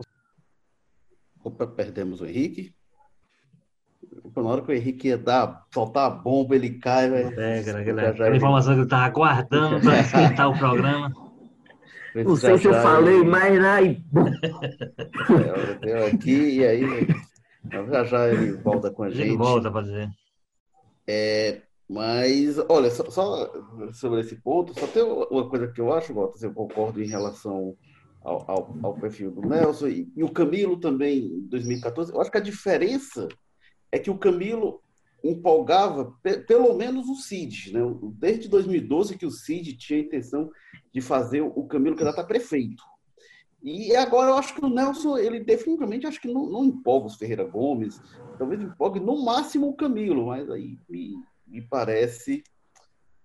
[1.41, 2.75] Opa, perdemos o Henrique.
[4.35, 7.09] Na hora que o Henrique ia dar, soltar a bomba, ele cai.
[7.33, 11.09] Pega, aquela, aquela informação que eu estava aguardando para esquentar o programa.
[12.15, 14.03] Não sei se eu falei, mas aí.
[15.83, 17.07] É, eu aqui e aí.
[17.71, 19.29] Já já ele volta com a gente.
[19.29, 20.09] Ele volta para dizer.
[21.07, 23.51] É, Mas, olha, só, só,
[23.93, 27.75] sobre esse ponto, só tem uma coisa que eu acho, Gotas, eu concordo em relação
[28.21, 32.31] ao, ao, ao perfil do Nelson, e, e, o Camilo também, em 2014, eu acho
[32.31, 33.27] que a diferença
[33.91, 34.81] é que o Camilo
[35.23, 37.79] empolgava pe, pelo menos o Cid, né?
[38.15, 40.49] Desde 2012 que o Cid tinha a intenção
[40.93, 42.83] de fazer o Camilo candidato prefeito.
[43.63, 47.15] E agora eu acho que o Nelson, ele definitivamente acho que não, não empolga os
[47.15, 48.01] Ferreira Gomes,
[48.37, 51.13] talvez empolgue no máximo o Camilo, mas aí me,
[51.45, 52.43] me parece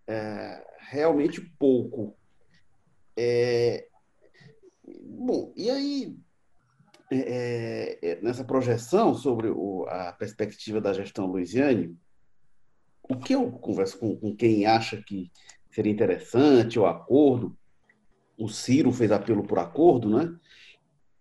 [0.06, 2.14] é, realmente pouco.
[3.16, 3.88] É,
[5.02, 6.16] bom, e aí,
[7.10, 11.96] é, nessa projeção sobre o, a perspectiva da gestão Luiziane,
[13.02, 15.30] o que eu converso com, com quem acha que
[15.70, 17.56] seria interessante o acordo,
[18.36, 20.34] o Ciro fez apelo por acordo, né?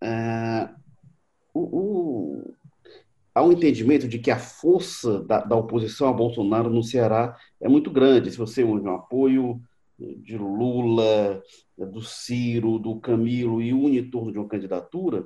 [0.01, 0.69] É,
[1.53, 2.55] o, o,
[3.33, 7.69] há um entendimento de que a força da, da, oposição a Bolsonaro no Ceará é
[7.69, 8.31] muito grande.
[8.31, 9.61] Se você une o apoio
[9.97, 11.41] de Lula,
[11.77, 15.25] do Ciro, do Camilo e une em torno de uma candidatura,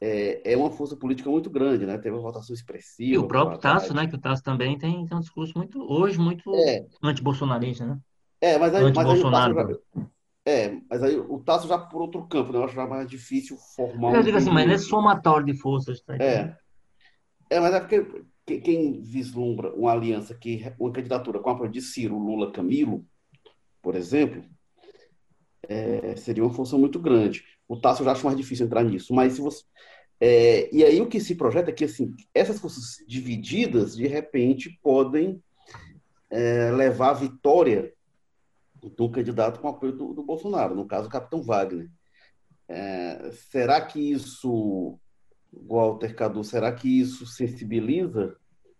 [0.00, 1.98] é, é uma força política muito grande, né?
[1.98, 3.14] Teve uma votação expressiva.
[3.14, 4.06] E o próprio Tasso, né?
[4.06, 6.86] Que o Tasso também tem, tem um discurso muito, hoje, muito é.
[7.02, 7.98] anti-bolsonarista, né?
[8.40, 9.78] É, mas aí, mas aí o Tasso já,
[10.46, 12.58] é, mas aí o Tasso já por outro campo, né?
[12.58, 14.14] Eu acho já mais difícil formar.
[14.14, 16.16] Eu digo assim, mas não é somatório de forças, tá?
[16.16, 16.56] É.
[17.50, 18.24] É, mas é porque
[18.60, 23.04] quem vislumbra uma aliança que uma candidatura com apoio de Ciro, Lula, Camilo,
[23.82, 24.42] por exemplo,
[25.68, 27.44] é, seria uma função muito grande.
[27.70, 29.62] O Tasso já acha mais difícil entrar nisso, mas se você
[30.20, 34.76] é, e aí o que se projeta é que assim essas forças divididas de repente
[34.82, 35.40] podem
[36.28, 37.94] é, levar a vitória
[38.74, 41.88] do candidato com apoio do, do Bolsonaro, no caso o Capitão Wagner.
[42.68, 44.98] É, será que isso
[45.52, 48.36] Walter Cadu, será que isso sensibiliza?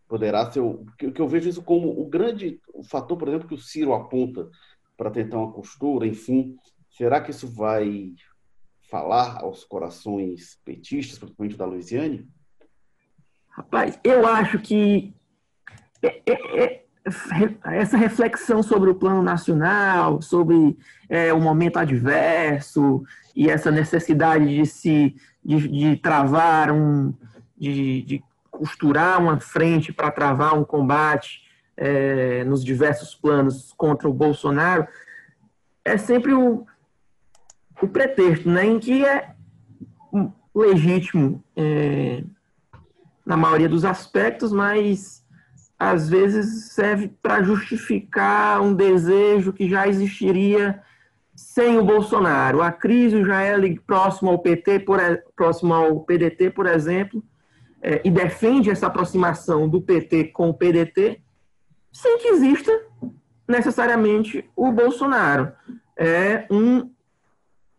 [0.09, 3.59] Poderá ser o que eu vejo isso como o grande fator, por exemplo, que o
[3.59, 4.51] Ciro aponta
[4.97, 6.57] para tentar uma costura, enfim.
[6.91, 8.13] Será que isso vai
[8.91, 12.29] falar aos corações petistas, principalmente da Luiziane?
[13.49, 15.15] Rapaz, eu acho que
[16.03, 16.85] é, é, é,
[17.65, 20.77] essa reflexão sobre o plano nacional, sobre
[21.09, 23.03] é, o momento adverso
[23.35, 27.15] e essa necessidade de se de, de travar um,
[27.57, 31.41] de, de, costurar uma frente para travar um combate
[31.77, 34.87] é, nos diversos planos contra o Bolsonaro,
[35.83, 36.67] é sempre o,
[37.83, 39.35] o pretexto, né, em que é
[40.55, 42.23] legítimo é,
[43.25, 45.25] na maioria dos aspectos, mas
[45.79, 50.83] às vezes serve para justificar um desejo que já existiria
[51.35, 52.61] sem o Bolsonaro.
[52.61, 54.99] A crise já é próximo ao PT, por,
[55.35, 57.23] próximo ao PDT, por exemplo,
[57.81, 61.23] é, e defende essa aproximação do PT com o PDT,
[61.91, 62.71] sem que exista
[63.49, 65.51] necessariamente o Bolsonaro.
[65.97, 66.91] É um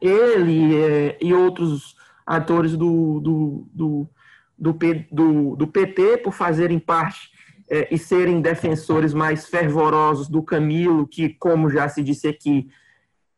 [0.02, 4.10] ele é, e outros atores do, do, do,
[4.58, 4.80] do,
[5.12, 7.32] do, do PT, por fazerem parte
[7.70, 12.70] é, e serem defensores mais fervorosos do Camilo, que, como já se disse aqui,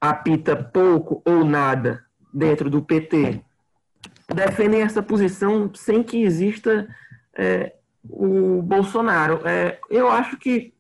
[0.01, 3.41] apita pouco ou nada dentro do PT,
[4.33, 6.87] defendem essa posição sem que exista
[7.37, 7.73] é,
[8.09, 9.41] o Bolsonaro.
[9.45, 10.72] É, eu acho que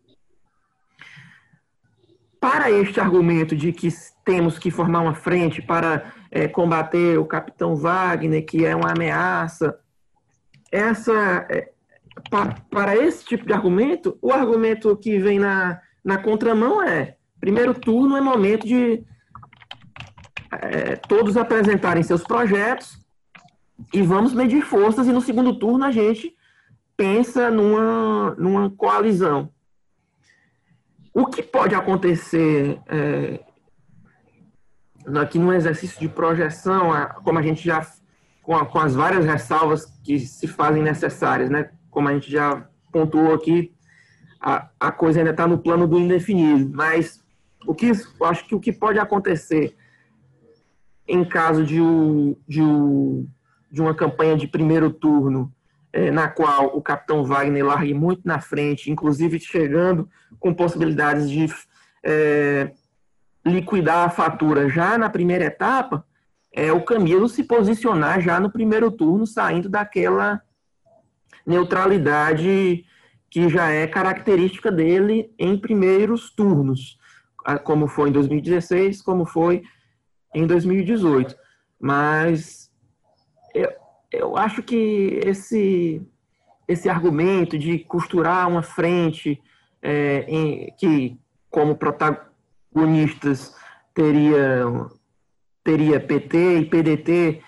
[2.43, 3.87] para este argumento de que
[4.25, 9.79] temos que formar uma frente para é, combater o capitão Wagner, que é uma ameaça,
[10.69, 11.13] essa
[11.49, 11.71] é,
[12.29, 17.73] pa, para esse tipo de argumento, o argumento que vem na, na contramão é primeiro
[17.73, 19.05] turno é momento de
[20.51, 22.99] é, todos apresentarem seus projetos
[23.93, 26.35] e vamos medir forças, e no segundo turno a gente
[26.97, 29.52] pensa numa, numa coalizão.
[31.13, 33.39] O que pode acontecer é,
[35.19, 36.91] aqui no exercício de projeção,
[37.23, 37.85] como a gente já,
[38.41, 41.69] com, a, com as várias ressalvas que se fazem necessárias, né?
[41.91, 43.71] como a gente já pontuou aqui,
[44.41, 47.23] a, a coisa ainda está no plano do indefinido, mas
[47.65, 49.75] o que eu acho que o que pode acontecer
[51.07, 53.25] em caso de, o, de, o,
[53.71, 55.62] de uma campanha de primeiro turno, é,
[56.11, 61.45] na qual o capitão Wagner largue muito na frente, inclusive chegando com possibilidades de
[62.03, 62.71] é,
[63.45, 66.05] liquidar a fatura já na primeira etapa,
[66.51, 70.41] é o Camilo se posicionar já no primeiro turno, saindo daquela
[71.45, 72.85] neutralidade
[73.29, 76.99] que já é característica dele em primeiros turnos,
[77.63, 79.63] como foi em 2016, como foi
[80.33, 81.35] em 2018.
[81.79, 82.71] Mas
[84.13, 86.01] eu acho que esse,
[86.67, 89.41] esse argumento de costurar uma frente
[89.81, 93.55] é, em, que como protagonistas
[93.93, 94.65] teria
[95.63, 97.41] teria PT e PDT,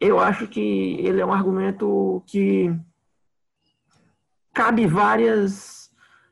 [0.00, 2.74] eu acho que ele é um argumento que
[4.54, 5.90] cabe várias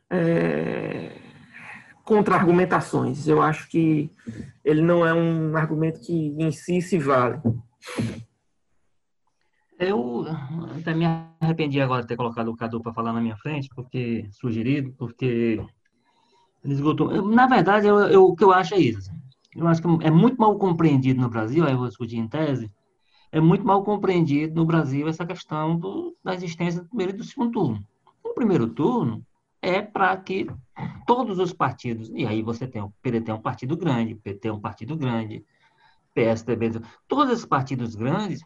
[0.09, 1.18] é,
[2.03, 3.28] contra-argumentações.
[3.28, 4.11] Eu acho que
[4.64, 7.40] ele não é um argumento que em si se vale.
[9.79, 10.24] Eu
[10.79, 11.05] até me
[11.41, 15.61] arrependi agora de ter colocado o Cadu para falar na minha frente, porque sugerido, porque
[16.64, 17.22] ele esgotou.
[17.29, 18.99] Na verdade, eu, eu, o que eu acho é isso.
[18.99, 19.20] Assim.
[19.55, 22.70] Eu acho que é muito mal compreendido no Brasil, aí eu vou discutir em tese,
[23.31, 27.24] é muito mal compreendido no Brasil essa questão do, da existência do primeiro e do
[27.24, 27.87] segundo turno.
[28.24, 29.24] O primeiro turno
[29.61, 30.47] é para que
[31.07, 34.53] todos os partidos, e aí você tem o PDT é um partido grande, PT é
[34.53, 35.45] um partido grande,
[36.14, 38.43] PSDB, todos esses partidos grandes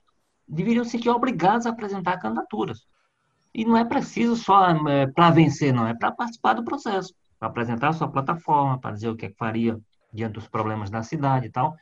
[0.51, 2.87] deveriam ser obrigados a apresentar candidaturas.
[3.55, 7.49] E não é preciso só é, para vencer, não, é para participar do processo, para
[7.49, 9.79] apresentar a sua plataforma, para dizer o que, é que faria
[10.13, 11.77] diante dos problemas da cidade e tal.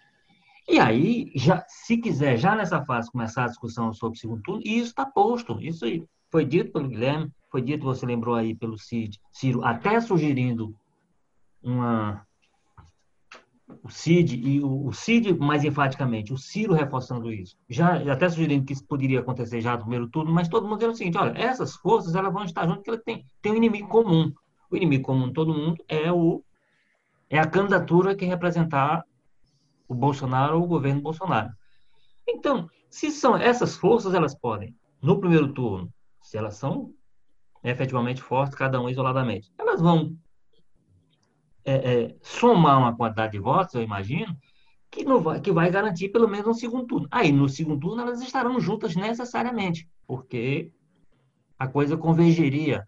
[0.69, 4.63] E aí, já, se quiser, já nessa fase, começar a discussão sobre o segundo turno,
[4.65, 5.59] e isso está posto.
[5.61, 5.87] Isso
[6.31, 10.75] foi dito pelo Guilherme, foi dito, você lembrou aí, pelo Cid, Ciro, até sugerindo
[11.63, 12.27] uma,
[13.83, 18.65] o Cid e o, o Cid mais enfaticamente, o Ciro reforçando isso, já até sugerindo
[18.65, 21.39] que isso poderia acontecer já no primeiro turno, mas todo mundo dizendo o seguinte, olha,
[21.39, 24.33] essas forças elas vão estar juntas porque elas têm, têm um inimigo comum.
[24.71, 26.43] O inimigo comum de todo mundo é o
[27.31, 29.05] é a candidatura que representar
[29.87, 31.51] o Bolsonaro ou o governo Bolsonaro.
[32.27, 35.93] Então, se são essas forças, elas podem, no primeiro turno,
[36.23, 36.93] se elas são
[37.63, 40.17] efetivamente fortes, cada um isoladamente, elas vão
[41.69, 44.35] é, é, somar uma quantidade de votos, eu imagino,
[44.91, 47.09] que, não vai, que vai garantir pelo menos um segundo turno.
[47.11, 50.73] Aí, no segundo turno, elas estarão juntas necessariamente, porque
[51.59, 52.87] a coisa convergeria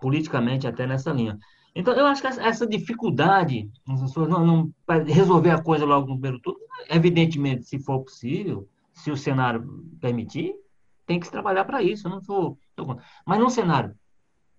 [0.00, 1.36] politicamente até nessa linha.
[1.74, 4.74] Então, eu acho que essa dificuldade, não, não,
[5.06, 10.54] resolver a coisa logo no primeiro turno, evidentemente, se for possível, se o cenário permitir,
[11.06, 12.08] tem que se trabalhar para isso.
[12.08, 12.56] Não sou,
[13.26, 13.94] mas num cenário,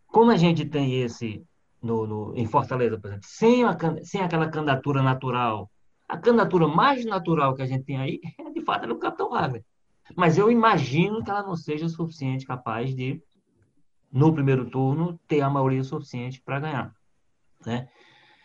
[0.07, 1.43] como a gente tem esse
[1.81, 5.69] no, no, em Fortaleza, por exemplo, sem, a, sem aquela candidatura natural,
[6.07, 9.29] a candidatura mais natural que a gente tem aí é, de fato, é o Capitão
[9.29, 9.63] Wagner.
[10.15, 13.21] Mas eu imagino que ela não seja suficiente capaz de,
[14.11, 16.93] no primeiro turno, ter a maioria suficiente para ganhar.
[17.65, 17.87] Né?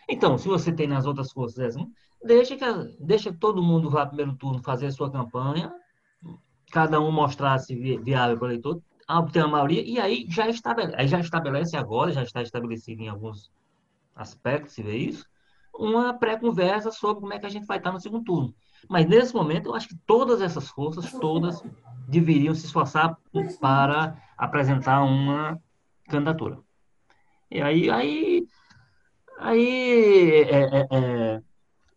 [0.09, 1.75] Então, se você tem nas outras forças
[2.23, 2.65] deixa que,
[2.99, 5.73] deixa que todo mundo vá primeiro turno fazer a sua campanha,
[6.71, 11.19] cada um mostrar-se viável para o eleitor, obter a maioria, e aí já estabelece, já
[11.19, 13.51] estabelece agora, já está estabelecido em alguns
[14.15, 15.25] aspectos, se vê isso,
[15.73, 18.53] uma pré-conversa sobre como é que a gente vai estar no segundo turno.
[18.89, 21.63] Mas nesse momento, eu acho que todas essas forças, todas,
[22.07, 23.17] deveriam se esforçar
[23.59, 25.59] para apresentar uma
[26.09, 26.59] candidatura.
[27.49, 28.47] E aí, aí,
[29.39, 31.41] aí é, é, é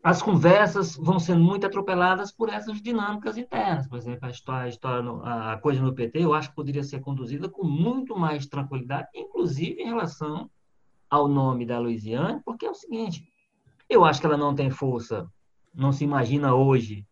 [0.03, 3.86] as conversas vão sendo muito atropeladas por essas dinâmicas internas.
[3.86, 6.82] Por exemplo, a história, a, história no, a coisa no PT, eu acho que poderia
[6.82, 10.51] ser conduzida com muito mais tranquilidade, inclusive em relação
[11.09, 13.30] ao nome da Louisiana, porque é o seguinte,
[13.88, 15.28] eu acho que ela não tem força,
[15.74, 17.07] não se imagina hoje,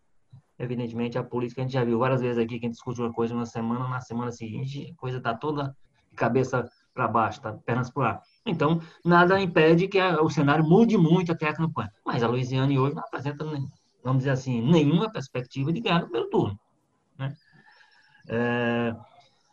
[0.57, 3.13] evidentemente, a política, a gente já viu várias vezes aqui que a gente discute uma
[3.13, 5.75] coisa uma semana, na semana seguinte, a coisa está toda
[6.09, 8.21] de cabeça para baixo, tá pernas para ar.
[8.45, 11.91] Então, nada impede que a, o cenário mude muito até a campanha.
[12.05, 13.45] Mas a Louisiana hoje não apresenta,
[14.03, 16.59] vamos dizer assim, nenhuma perspectiva de ganhar no primeiro turno.
[17.17, 17.35] Né?
[18.27, 18.95] É,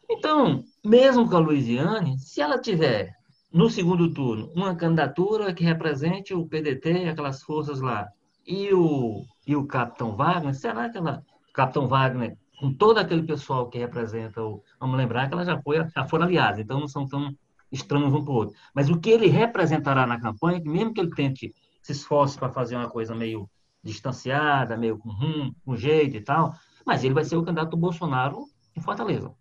[0.08, 3.12] então, mesmo com a Louisiana, se ela tiver
[3.52, 8.08] no segundo turno uma candidatura que represente o PDT, aquelas forças lá,
[8.46, 13.22] e o, e o Capitão Wagner, será que ela, o Capitão Wagner, com todo aquele
[13.22, 14.62] pessoal que representa o.
[14.80, 17.34] Vamos lembrar que ela já, foi, já foram aliadas, então não são tão
[17.70, 18.56] estranhos um para o outro.
[18.74, 22.50] Mas o que ele representará na campanha, que mesmo que ele tente se esforce para
[22.50, 23.48] fazer uma coisa meio
[23.82, 26.52] distanciada, meio com rum, com jeito e tal,
[26.84, 28.44] mas ele vai ser o candidato do Bolsonaro
[28.76, 29.32] em Fortaleza.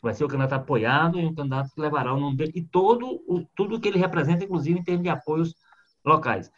[0.00, 3.20] Vai ser o candidato apoiado e um candidato que levará o nome dele e todo
[3.28, 5.54] o, tudo que ele representa, inclusive em termos de apoios
[6.04, 6.50] locais.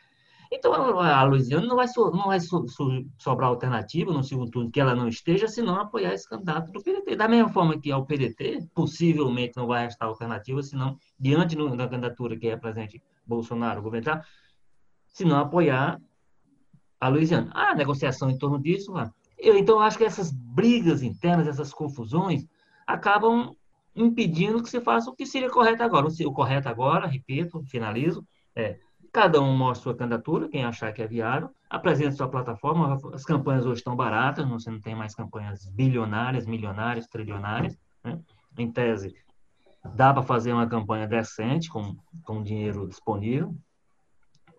[0.54, 4.70] Então, a Luiziana não vai, so, não vai so, so, sobrar alternativa no segundo turno
[4.70, 7.16] que ela não esteja, senão apoiar esse candidato do PDT.
[7.16, 11.88] Da mesma forma que ao PDT, possivelmente não vai restar alternativa, senão, diante no, da
[11.88, 14.20] candidatura que represente Bolsonaro, o governo,
[15.08, 15.98] se não apoiar
[17.00, 17.50] a Luiziana.
[17.54, 18.92] A negociação em torno disso,
[19.38, 22.46] eu, então, acho que essas brigas internas, essas confusões,
[22.86, 23.56] acabam
[23.96, 26.06] impedindo que se faça o que seria correto agora.
[26.06, 28.22] O correto agora, repito, finalizo,
[28.54, 28.78] é
[29.12, 32.98] Cada um mostra sua candidatura, quem achar que é viável, apresenta sua plataforma.
[33.12, 37.78] As campanhas hoje estão baratas, você não tem mais campanhas bilionárias, milionárias, trilionárias.
[38.02, 38.18] Né?
[38.56, 39.14] Em tese,
[39.94, 43.54] dá para fazer uma campanha decente com, com dinheiro disponível,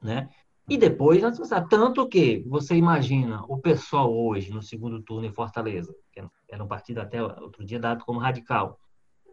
[0.01, 0.29] né?
[0.69, 1.21] E depois,
[1.69, 6.67] tanto que você imagina o pessoal hoje, no segundo turno em Fortaleza, que era um
[6.67, 8.79] partido até outro dia dado como radical,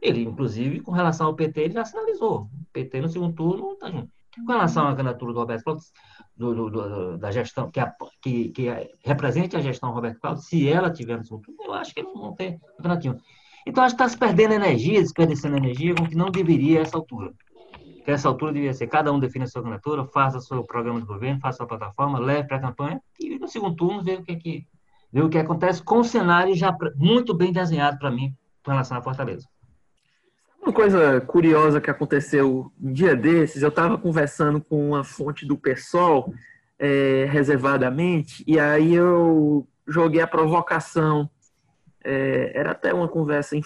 [0.03, 2.43] ele, inclusive, com relação ao PT, ele já sinalizou.
[2.43, 4.11] O PT no segundo turno está junto.
[4.37, 5.85] Com relação à candidatura do Roberto Cláudio,
[6.37, 8.69] do, do, do, da gestão, que, a, que, que
[9.05, 12.15] represente a gestão Roberto Cláudio, se ela tiver no segundo turno, eu acho que eles
[12.15, 13.19] não ter alternativa.
[13.67, 16.97] Então, acho que está se perdendo energia, desperdiçando energia com que não deveria a essa
[16.97, 17.33] altura.
[18.05, 21.07] Que essa altura devia ser cada um define a sua candidatura, faça seu programa de
[21.07, 24.33] governo, faça a plataforma, leve para a campanha e no segundo turno ver o que,
[24.33, 24.67] é que,
[25.13, 28.97] ver o que acontece com o cenário já muito bem desenhado para mim com relação
[28.97, 29.47] à Fortaleza.
[30.63, 35.57] Uma coisa curiosa que aconteceu um dia desses, eu estava conversando com uma fonte do
[35.57, 36.35] PSOL,
[36.79, 41.31] é, reservadamente, e aí eu joguei a provocação.
[42.05, 43.59] É, era até uma conversa,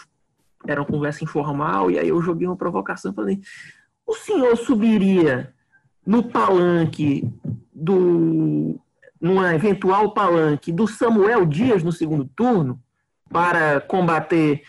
[0.67, 3.41] era uma conversa informal, e aí eu joguei uma provocação e falei:
[4.07, 5.53] o senhor subiria
[6.07, 7.29] no palanque
[7.73, 8.81] do.
[9.21, 12.81] numa eventual palanque do Samuel Dias no segundo turno
[13.31, 14.63] para combater.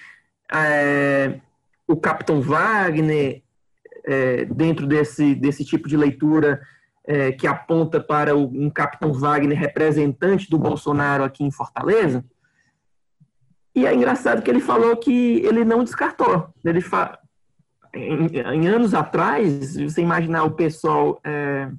[0.52, 1.40] É,
[1.88, 3.44] o Capitão Wagner,
[4.06, 6.62] é, dentro desse, desse tipo de leitura
[7.06, 12.24] é, que aponta para o, um Capitão Wagner representante do Bolsonaro aqui em Fortaleza.
[13.76, 16.50] E é engraçado que ele falou que ele não descartou.
[16.64, 17.20] Ele fa...
[17.94, 21.70] em, em anos atrás, você imaginar o pessoal é,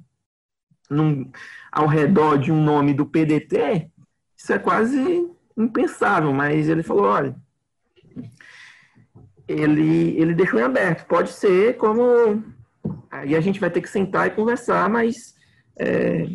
[0.89, 1.29] num,
[1.71, 3.89] ao redor de um nome do PDT,
[4.35, 5.27] isso é quase
[5.57, 7.35] impensável, mas ele falou, olha,
[9.47, 11.07] ele, ele deixou em aberto.
[11.07, 12.43] Pode ser como.
[13.09, 15.35] Aí a gente vai ter que sentar e conversar, mas
[15.79, 16.27] é,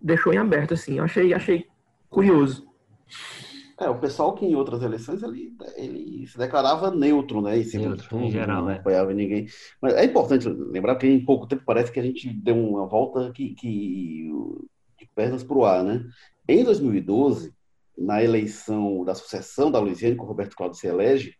[0.00, 0.98] deixou em aberto, assim.
[0.98, 1.66] Eu achei, achei
[2.08, 2.66] curioso.
[3.78, 7.58] É, o pessoal que em outras eleições ele, ele se declarava neutro, né?
[7.58, 8.76] Em neutro, tudo, em geral, não é.
[8.76, 9.46] apoiava ninguém.
[9.82, 13.30] Mas é importante lembrar que em pouco tempo parece que a gente deu uma volta
[13.32, 14.30] que, que
[14.98, 16.02] de pernas para o ar, né?
[16.48, 17.52] Em 2012,
[17.98, 21.34] na eleição da sucessão da Luiziane, com o Roberto Cláudio se elege,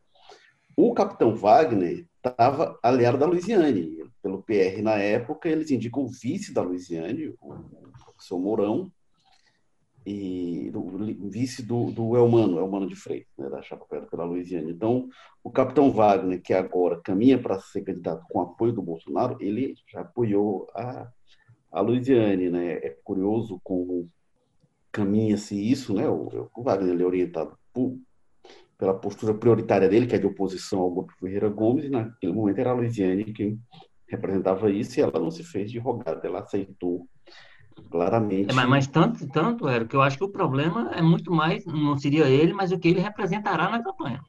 [0.76, 4.04] o capitão Wagner estava aliado da Luiziane.
[4.22, 7.56] Pelo PR na época, eles indicam o vice da Luiziane, o
[8.04, 8.92] professor Mourão,
[10.04, 14.70] e o vice do, do Elmano, Elmano de Freitas, né, da chapa pela Luiziane.
[14.70, 15.08] Então,
[15.42, 20.02] o capitão Wagner, que agora caminha para ser candidato com apoio do Bolsonaro, ele já
[20.02, 21.10] apoiou a,
[21.72, 22.48] a Luiziane.
[22.50, 22.74] Né?
[22.74, 24.08] É curioso como
[24.92, 26.08] caminha-se isso, né?
[26.08, 27.98] O, o Wagner é orientado por,
[28.78, 32.58] pela postura prioritária dele, que é de oposição ao Guto Ferreira Gomes, e naquele momento
[32.58, 33.58] era a Luiziane quem
[34.06, 37.08] representava isso, e ela não se fez de rogada, ela aceitou
[37.90, 38.50] claramente.
[38.50, 41.64] É, mas, mas, tanto, tanto, era que eu acho que o problema é muito mais,
[41.66, 44.20] não seria ele, mas o que ele representará na campanha.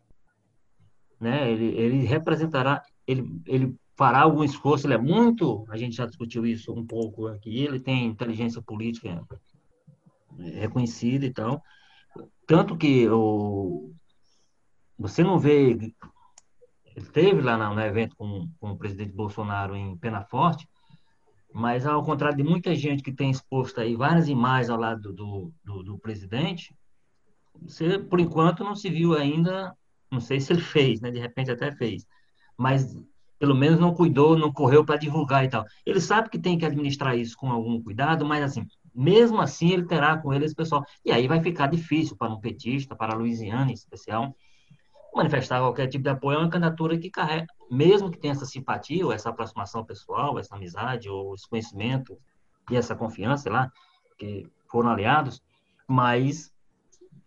[1.20, 1.52] Né?
[1.52, 6.46] Ele, ele representará, ele, ele fará algum esforço, ele é muito, a gente já discutiu
[6.46, 9.24] isso um pouco aqui, ele tem inteligência política
[10.38, 11.62] reconhecida e tal,
[12.46, 13.92] tanto que o,
[14.98, 15.72] você não vê.
[15.72, 15.96] Ele
[16.96, 20.68] esteve lá no evento com, com o presidente Bolsonaro em Penaforte,
[21.54, 25.54] mas ao contrário de muita gente que tem exposto aí várias imagens ao lado do,
[25.64, 26.76] do, do presidente,
[27.62, 29.76] você, por enquanto, não se viu ainda.
[30.12, 31.12] Não sei se ele fez, né?
[31.12, 32.06] De repente até fez.
[32.58, 32.96] Mas
[33.40, 35.64] pelo menos não cuidou, não correu para divulgar e tal.
[35.86, 39.86] Ele sabe que tem que administrar isso com algum cuidado, mas assim, mesmo assim ele
[39.86, 40.84] terá com ele esse pessoal.
[41.06, 44.36] E aí vai ficar difícil para um petista, para a Louisiana em especial,
[45.16, 49.06] manifestar qualquer tipo de apoio é uma candidatura que carrega, mesmo que tenha essa simpatia,
[49.06, 52.18] ou essa aproximação pessoal, essa amizade, ou esse conhecimento
[52.70, 53.72] e essa confiança, sei lá,
[54.18, 55.42] que foram aliados,
[55.88, 56.52] mas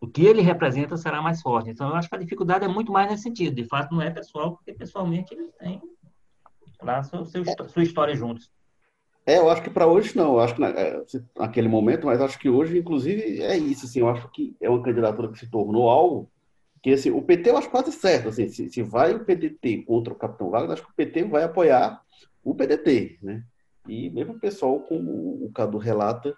[0.00, 1.70] o que ele representa será mais forte.
[1.70, 3.54] Então, eu acho que a dificuldade é muito mais nesse sentido.
[3.54, 5.80] De fato, não é pessoal, porque pessoalmente eles têm
[6.82, 8.50] lá sua, sua história juntos.
[9.26, 10.34] É, eu acho que para hoje não.
[10.34, 11.02] Eu acho que na, é,
[11.38, 13.84] naquele momento, mas acho que hoje, inclusive, é isso.
[13.84, 16.30] Assim, eu acho que é uma candidatura que se tornou algo
[16.82, 20.12] que assim, o PT eu acho quase certo, assim, se, se vai o PDT contra
[20.12, 22.00] o Capitão Wagner, acho que o PT vai apoiar
[22.42, 23.44] o PDT, né?
[23.88, 26.34] E mesmo o pessoal, como o Cadu relata,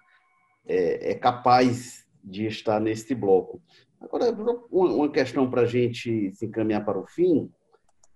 [0.65, 3.61] é, é capaz de estar nesse bloco.
[4.01, 4.31] Agora,
[4.71, 7.49] uma questão para a gente se encaminhar para o fim,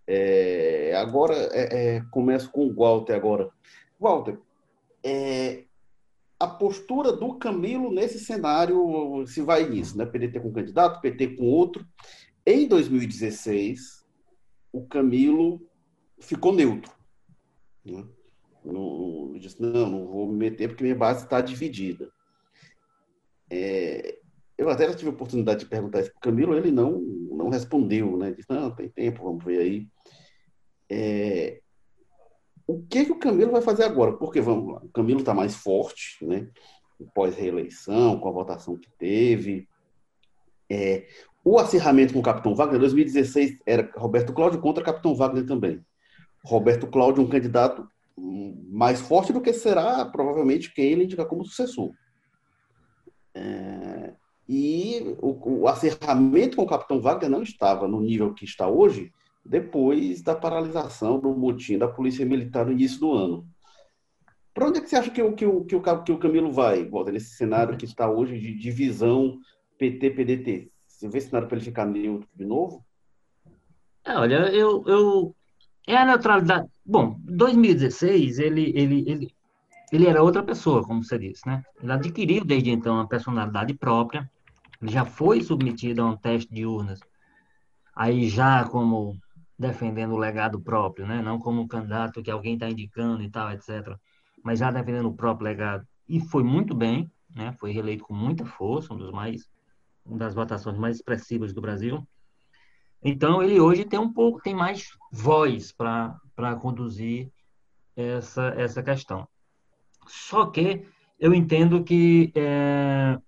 [0.05, 3.49] é, agora é, é, começo com o Walter agora.
[3.99, 4.37] Walter,
[5.03, 5.63] é,
[6.39, 10.05] a postura do Camilo nesse cenário, se vai nisso, né?
[10.05, 11.85] PDT com candidato, PT com outro.
[12.45, 14.05] Em 2016,
[14.71, 15.61] o Camilo
[16.19, 16.91] ficou neutro.
[17.83, 18.05] Né?
[19.39, 22.11] Disse, não, não vou me meter porque minha base está dividida.
[23.49, 24.19] É,
[24.57, 27.49] eu até já tive a oportunidade de perguntar isso para o Camilo, ele não, não
[27.49, 28.31] respondeu, né?
[28.31, 29.87] Disse, não, tem tempo, vamos ver aí.
[30.89, 31.61] É,
[32.67, 34.11] o que, que o Camilo vai fazer agora?
[34.13, 36.47] Porque, vamos lá, o Camilo está mais forte, né?
[37.15, 39.67] Pós-reeleição, com a votação que teve.
[40.69, 41.07] É,
[41.43, 45.81] o acirramento com o Capitão Wagner, 2016 era Roberto Cláudio contra Capitão Wagner também.
[46.43, 47.87] Roberto Cláudio, um candidato
[48.17, 51.93] mais forte do que será provavelmente quem ele indica como sucessor.
[53.33, 54.13] É,
[54.49, 59.13] e o, o acerramento com o Capitão Wagner não estava no nível que está hoje,
[59.47, 63.47] depois da paralisação do motim da Polícia Militar no início do ano.
[64.53, 66.51] Para onde é que você acha que o, que o, que o, que o Camilo
[66.51, 69.37] vai, Walter, nesse cenário que está hoje de divisão
[69.77, 70.69] PT-PDT?
[70.87, 72.83] Você vê cenário para ele ficar neutro de novo?
[74.03, 75.35] É, olha, eu, eu.
[75.85, 76.67] É a neutralidade.
[76.85, 79.27] Bom, 2016, ele, ele, ele,
[79.91, 81.63] ele era outra pessoa, como você disse, né?
[81.81, 84.29] Ele adquiriu desde então uma personalidade própria,
[84.81, 86.99] ele já foi submetido a um teste de urnas,
[87.95, 89.17] aí já como
[89.57, 91.21] defendendo o legado próprio, né?
[91.21, 93.97] Não como um candidato que alguém está indicando e tal, etc.
[94.43, 95.87] Mas já defendendo o próprio legado.
[96.07, 97.53] E foi muito bem, né?
[97.53, 99.49] Foi reeleito com muita força, um dos mais,
[100.05, 102.07] uma das votações mais expressivas do Brasil.
[103.01, 107.31] Então ele hoje tem um pouco, tem mais voz para para conduzir
[107.95, 109.27] essa essa questão.
[110.07, 110.85] Só que
[111.19, 113.19] eu entendo que é,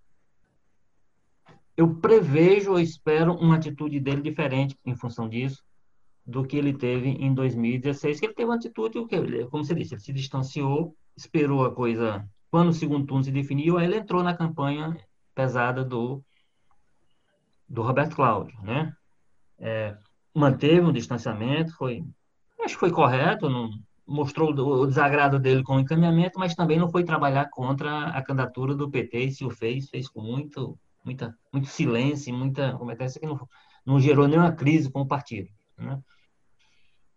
[1.76, 5.64] eu prevejo ou espero uma atitude dele diferente em função disso
[6.30, 9.00] do que ele teve em 2016, que ele teve uma atitude,
[9.50, 13.78] como você disse, ele se distanciou, esperou a coisa, quando o segundo turno se definiu,
[13.78, 14.96] aí ele entrou na campanha
[15.34, 16.24] pesada do,
[17.68, 18.94] do Roberto Cláudio, né?
[19.58, 19.98] É,
[20.34, 22.04] manteve um distanciamento, foi,
[22.64, 23.72] acho que foi correto, não,
[24.06, 28.76] mostrou o desagrado dele com o encaminhamento, mas também não foi trabalhar contra a candidatura
[28.76, 33.26] do PT, e se o fez, fez com muito, muita, muito silêncio, muita competência que
[33.26, 33.50] não,
[33.84, 36.00] não gerou nenhuma crise com o partido, né?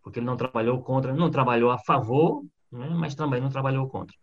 [0.02, 4.16] Porque ele não trabalhou contra, não trabalhou a favor, né, mas também não trabalhou contra.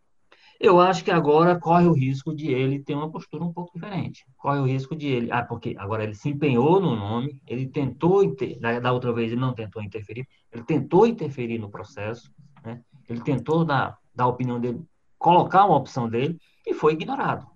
[0.60, 4.26] Eu acho que agora corre o risco de ele ter uma postura um pouco diferente.
[4.36, 5.32] Corre o risco de ele.
[5.32, 9.40] Ah, porque agora ele se empenhou no nome, ele tentou, da, da outra vez ele
[9.40, 12.30] não tentou interferir, ele tentou interferir no processo,
[12.62, 12.82] né?
[13.08, 14.84] ele tentou dar, dar a opinião dele,
[15.18, 17.48] colocar uma opção dele e foi ignorado.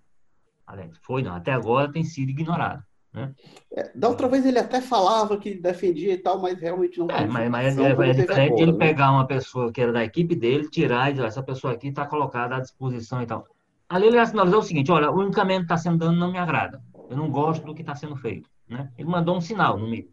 [1.02, 2.82] Foi, não, até agora tem sido ignorado.
[3.14, 3.32] Né?
[3.72, 7.08] É, da outra vez ele até falava que defendia e tal, mas realmente não.
[7.10, 8.78] É, mas, mas é, é diferente agora, ele né?
[8.78, 12.06] pegar uma pessoa que era da equipe dele, tirar e dizer, essa pessoa aqui está
[12.06, 13.46] colocada à disposição e tal.
[13.88, 16.82] Ali ele sinalizou o seguinte: olha, o encaminhamento que está sendo dado não me agrada.
[17.10, 18.50] Eu não gosto do que está sendo feito.
[18.68, 18.90] Né?
[18.98, 20.10] Ele mandou um sinal no meio.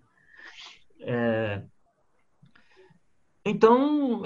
[1.01, 1.63] É...
[3.43, 4.23] Então,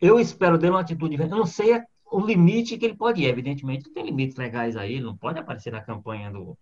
[0.00, 1.20] eu espero dele uma atitude.
[1.20, 3.26] Eu não sei o limite que ele pode ir.
[3.26, 6.56] Evidentemente, tem limites legais aí, ele não pode aparecer na campanha do,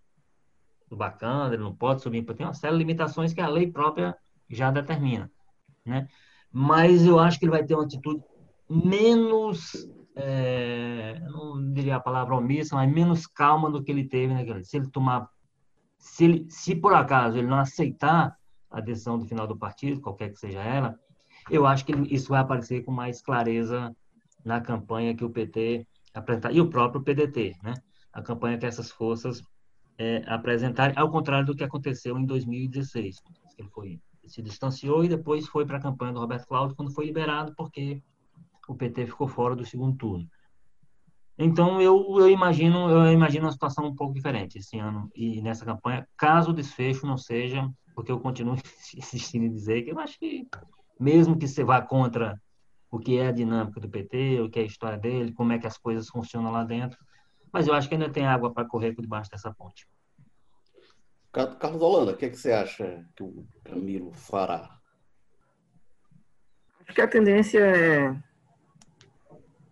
[0.91, 4.15] do bacana, ele não pode subir, tem uma série de limitações que a lei própria
[4.49, 5.31] já determina,
[5.85, 6.07] né?
[6.51, 8.21] Mas eu acho que ele vai ter uma atitude
[8.69, 14.65] menos, é, não diria a palavra omissa, mas menos calma do que ele teve naquele.
[14.65, 15.29] Se ele tomar,
[15.97, 18.35] se, ele, se por acaso ele não aceitar
[18.69, 20.99] a decisão do final do partido, qualquer que seja ela,
[21.49, 23.95] eu acho que isso vai aparecer com mais clareza
[24.43, 27.75] na campanha que o PT apresentar e o próprio PDT, né?
[28.11, 29.41] A campanha que essas forças
[30.01, 33.21] é, apresentar, ao contrário do que aconteceu em 2016.
[33.55, 37.05] Ele foi, se distanciou e depois foi para a campanha do Roberto Cláudio quando foi
[37.05, 38.01] liberado, porque
[38.67, 40.27] o PT ficou fora do segundo turno.
[41.37, 45.65] Então, eu, eu, imagino eu imagino uma situação um pouco diferente esse ano e nessa
[45.65, 48.55] campanha, caso o desfecho não seja, porque eu continuo
[48.97, 50.47] insistindo em dizer que eu acho que,
[50.99, 52.41] mesmo que você vá contra
[52.89, 55.59] o que é a dinâmica do PT, o que é a história dele, como é
[55.59, 56.97] que as coisas funcionam lá dentro,
[57.51, 59.87] mas eu acho que ainda tem água para correr por debaixo dessa ponte.
[61.31, 64.77] Carlos Holanda, o que, é que você acha que o Camilo fará?
[66.81, 68.15] Acho que a tendência é,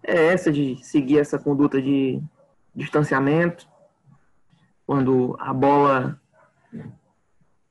[0.03, 2.22] é essa de seguir essa conduta de
[2.74, 3.68] distanciamento.
[4.86, 6.20] Quando a bola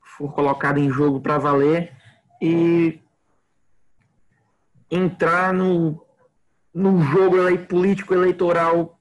[0.02, 1.96] for colocada em jogo para valer
[2.42, 3.00] e
[4.90, 6.04] entrar no,
[6.74, 7.36] no jogo
[7.66, 8.98] político eleitoral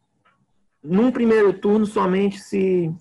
[0.82, 2.96] num primeiro turno somente se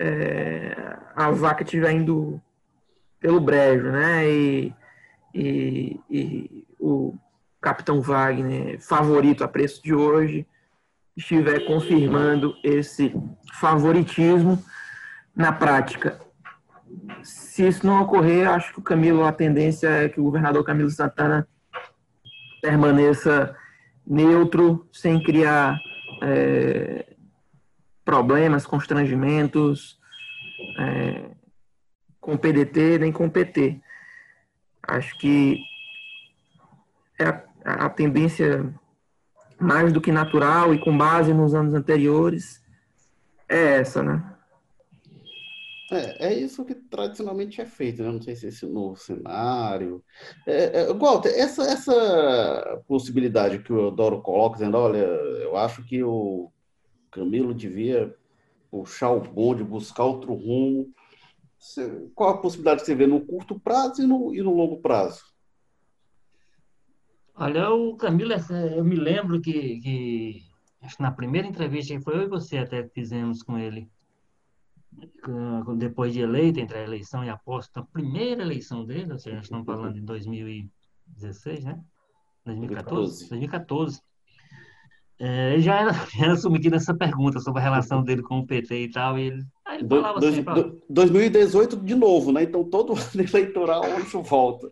[0.00, 2.40] é, a vaca estiver indo
[3.20, 4.26] pelo brejo, né?
[4.26, 4.74] E,
[5.34, 7.14] e, e, o
[7.60, 10.46] Capitão Wagner, favorito a preço de hoje,
[11.14, 13.14] estiver confirmando esse
[13.52, 14.62] favoritismo
[15.36, 16.18] na prática.
[17.22, 20.88] Se isso não ocorrer, acho que o Camilo, a tendência é que o governador Camilo
[20.88, 21.46] Santana
[22.62, 23.54] permaneça
[24.06, 25.78] neutro, sem criar
[26.22, 27.09] é,
[28.10, 29.96] problemas, constrangimentos
[30.80, 31.30] é,
[32.20, 33.80] com PDT nem com PT.
[34.82, 35.60] Acho que
[37.20, 37.28] é
[37.64, 38.74] a, a tendência
[39.60, 42.60] mais do que natural e com base nos anos anteriores
[43.48, 44.26] é essa, né?
[45.92, 48.10] É, é isso que tradicionalmente é feito, né?
[48.10, 50.02] Não sei se esse novo cenário.
[50.48, 56.02] É, é, Walter, essa, essa possibilidade que o Eudoro coloca, dizendo, olha, eu acho que
[56.02, 56.50] o
[57.10, 58.14] Camilo devia
[58.70, 60.92] puxar o bonde, buscar outro rumo.
[62.14, 65.22] Qual a possibilidade que você vê no curto prazo e no, e no longo prazo?
[67.34, 68.32] Olha, o Camilo,
[68.76, 70.44] eu me lembro que, que
[70.82, 73.90] acho que na primeira entrevista que foi eu e você até fizemos com ele,
[75.76, 79.36] depois de eleito, entre a eleição e a posse, a primeira eleição dele, ou seja,
[79.36, 81.82] nós estamos falando de 2016, né?
[82.44, 83.28] 2014?
[83.28, 84.02] 2014.
[85.22, 88.90] É, já era, era submetido essa pergunta sobre a relação dele com o PT e
[88.90, 90.42] tal, e ele, ele falava do, assim...
[90.42, 92.44] Do, 2018 de novo, né?
[92.44, 94.70] Então todo ano eleitoral isso volta.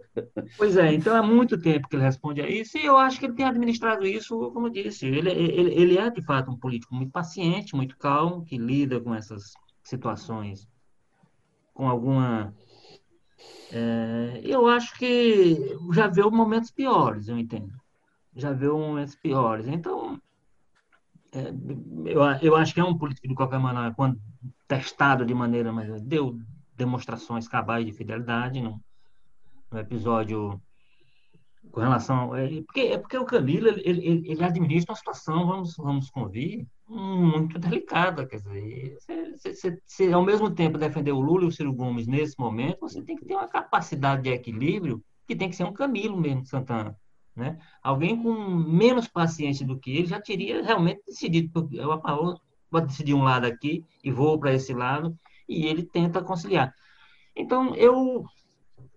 [0.57, 3.27] Pois é, então é muito tempo que ele responde a isso, e eu acho que
[3.27, 6.95] ele tem administrado isso, como eu disse, ele, ele, ele é de fato um político
[6.95, 10.67] muito paciente, muito calmo, que lida com essas situações
[11.75, 12.55] com alguma...
[13.71, 17.73] É, eu acho que já viu momentos piores, eu entendo.
[18.35, 19.69] Já viu momentos piores.
[19.69, 20.19] Então,
[21.33, 24.21] eu, eu acho que é um político, de qualquer maneira, quando
[24.67, 26.39] testado de maneira, mas deu
[26.77, 28.81] demonstrações cabais de fidelidade no,
[29.71, 30.61] no episódio
[31.71, 32.35] com relação.
[32.35, 36.67] É, porque, é porque o Camilo ele, ele, ele, administra uma situação, vamos, vamos convir,
[36.89, 38.27] muito delicada.
[38.27, 38.97] Quer dizer,
[39.55, 43.03] se, se, ao mesmo tempo defender o Lula e o Ciro Gomes nesse momento, você
[43.03, 46.97] tem que ter uma capacidade de equilíbrio que tem que ser um Camilo mesmo, Santana.
[47.39, 47.57] Né?
[47.81, 52.03] Alguém com menos paciência do que ele já teria realmente decidido, eu
[52.69, 55.17] vou decidir um lado aqui e vou para esse lado,
[55.49, 56.75] e ele tenta conciliar.
[57.37, 58.25] Então, eu,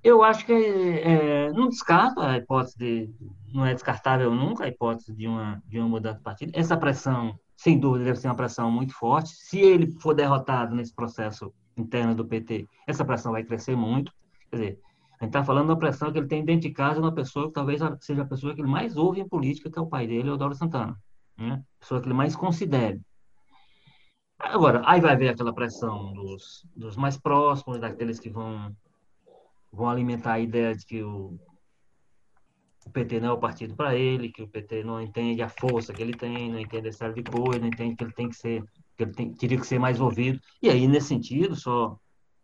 [0.04, 3.14] eu acho que é, não descarto a hipótese de,
[3.54, 6.52] não é descartável nunca a hipótese de uma, de uma mudança de partido.
[6.56, 9.30] Essa pressão, sem dúvida, deve ser uma pressão muito forte.
[9.36, 14.12] Se ele for derrotado nesse processo interno do PT, essa pressão vai crescer muito.
[14.50, 14.80] Quer dizer,
[15.22, 17.54] a gente está falando da pressão que ele tem dentro de casa uma pessoa que
[17.54, 20.30] talvez seja a pessoa que ele mais ouve em política, que é o pai dele,
[20.30, 20.98] o Eudoro Santana.
[21.38, 21.64] Né?
[21.78, 23.00] A pessoa que ele mais considere.
[24.40, 28.76] Agora, aí vai ver aquela pressão dos, dos mais próximos, daqueles que vão,
[29.72, 31.40] vão alimentar a ideia de que o,
[32.88, 35.94] o PT não é o partido para ele, que o PT não entende a força
[35.94, 38.36] que ele tem, não entende essa série de coisas, não entende que ele tem que
[38.36, 38.64] ser,
[38.98, 40.42] que ele tem, teria que ser mais ouvido.
[40.64, 41.96] E aí, nesse sentido, só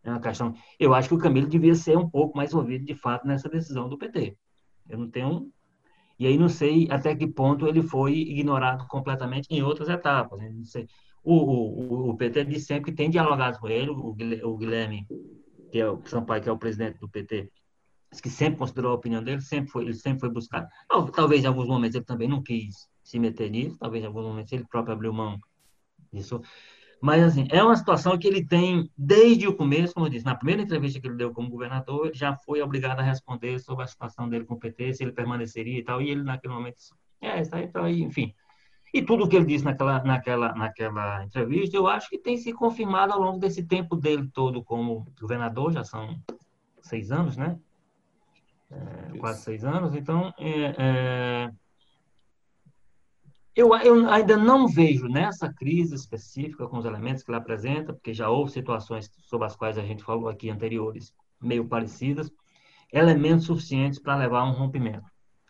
[0.10, 0.54] é uma questão.
[0.80, 3.90] Eu acho que o Camilo devia ser um pouco mais ouvido, de fato, nessa decisão
[3.90, 4.38] do PT.
[4.90, 5.52] Eu não tenho.
[6.20, 10.40] E aí não sei até que ponto ele foi ignorado completamente em outras etapas.
[10.40, 10.50] Né?
[10.50, 10.88] Não sei.
[11.24, 15.06] O, o, o PT diz sempre que tem dialogado com ele, o Guilherme,
[15.72, 17.52] que é o Sampaio, que é o presidente do PT,
[18.22, 20.68] que sempre considerou a opinião dele, sempre foi, ele sempre foi buscar.
[21.14, 24.52] Talvez em alguns momentos ele também não quis se meter nisso, talvez em alguns momentos
[24.54, 25.38] ele próprio abriu mão
[26.14, 26.42] disso.
[27.02, 30.36] Mas, assim, é uma situação que ele tem, desde o começo, como eu disse, na
[30.36, 33.88] primeira entrevista que ele deu como governador, ele já foi obrigado a responder sobre a
[33.88, 36.94] situação dele com o PT, se ele permaneceria e tal, e ele, naquele momento, disse,
[37.22, 38.34] é, está aí, tá aí, enfim.
[38.94, 42.52] E tudo o que ele disse naquela, naquela, naquela entrevista, eu acho que tem se
[42.52, 46.20] confirmado ao longo desse tempo dele todo como governador, já são
[46.82, 47.60] seis anos, né?
[48.72, 51.52] É, quase seis anos, então, é, é
[53.58, 58.14] eu, eu, ainda não vejo nessa crise específica, com os elementos que ela apresenta, porque
[58.14, 62.32] já houve situações sobre as quais a gente falou aqui anteriores, meio parecidas,
[62.94, 65.10] elementos suficientes para levar a um rompimento.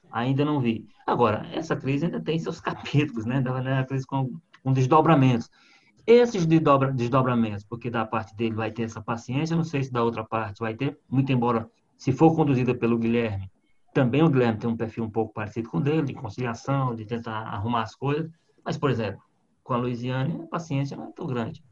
[0.10, 0.88] Ainda não vi.
[1.06, 3.42] Agora, essa crise ainda tem seus capítulos, né?
[3.42, 5.50] Uma crise com, com desdobramentos.
[6.08, 10.02] Esses desdobra, desdobramentos, porque da parte dele vai ter essa paciência, não sei se da
[10.02, 13.52] outra parte vai ter, muito embora, se for conduzida pelo Guilherme,
[13.98, 17.04] também o Guilherme tem um perfil um pouco parecido com o dele, de conciliação, de
[17.04, 18.30] tentar arrumar as coisas.
[18.64, 19.20] Mas, por exemplo,
[19.64, 21.64] com a Luiziane, a paciência não é tão grande.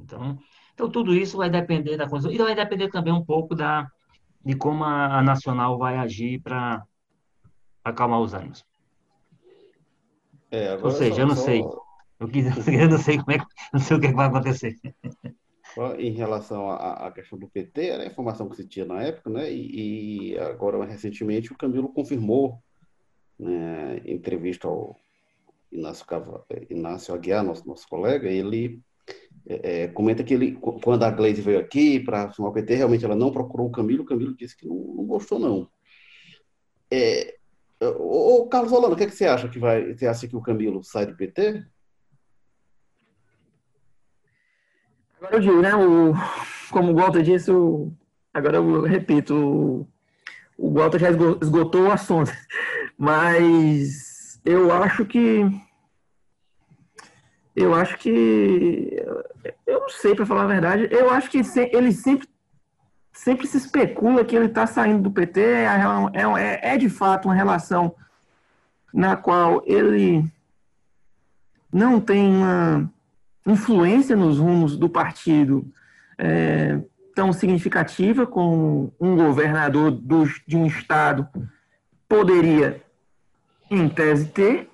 [0.00, 0.38] Então,
[0.72, 2.30] então tudo isso vai depender da coisa.
[2.30, 3.90] E vai depender também um pouco da,
[4.44, 6.80] de como a, a Nacional vai agir para
[7.82, 8.64] acalmar os ânimos.
[10.52, 11.42] É, Ou seja, só, eu não só...
[11.42, 11.64] sei.
[12.20, 13.38] Eu, quis, eu não sei como é,
[13.72, 14.76] não sei o que, é que vai acontecer.
[15.98, 19.52] Em relação à, questão do PT, era a informação que se tinha na época, né?
[19.52, 22.58] E, e agora, recentemente, o Camilo confirmou,
[23.38, 24.96] né, em entrevista ao
[25.70, 28.82] Inácio, Cava, Inácio Aguiar, nosso, nosso colega, ele
[29.46, 33.04] é, é comenta que ele, quando a Gleisi veio aqui para assumir o PT, realmente
[33.04, 35.68] ela não procurou o Camilo, o Camilo disse que não, não gostou, não.
[36.90, 37.36] É,
[37.80, 39.94] ô, Carlos Holanda, o que, é que você acha que vai?
[39.94, 41.64] Você acha que o Camilo sai do PT?
[45.18, 45.74] Agora eu digo, né?
[45.74, 46.14] O,
[46.70, 47.92] como o Walter disse, o,
[48.32, 49.88] agora eu repito, o,
[50.56, 52.32] o Walter já esgotou o assunto.
[52.96, 55.44] Mas eu acho que
[57.54, 58.96] eu acho que
[59.66, 60.88] eu não sei para falar a verdade.
[60.92, 61.42] Eu acho que
[61.72, 62.28] ele sempre
[63.12, 65.40] sempre se especula que ele está saindo do PT.
[65.40, 65.66] É,
[66.14, 67.94] é, é, de fato uma relação
[68.94, 70.24] na qual ele
[71.72, 72.90] não tem uma
[73.48, 75.66] influência nos rumos do partido
[76.18, 76.80] é,
[77.14, 81.26] tão significativa como um governador do, de um estado
[82.08, 82.82] poderia,
[83.70, 84.68] em tese, ter.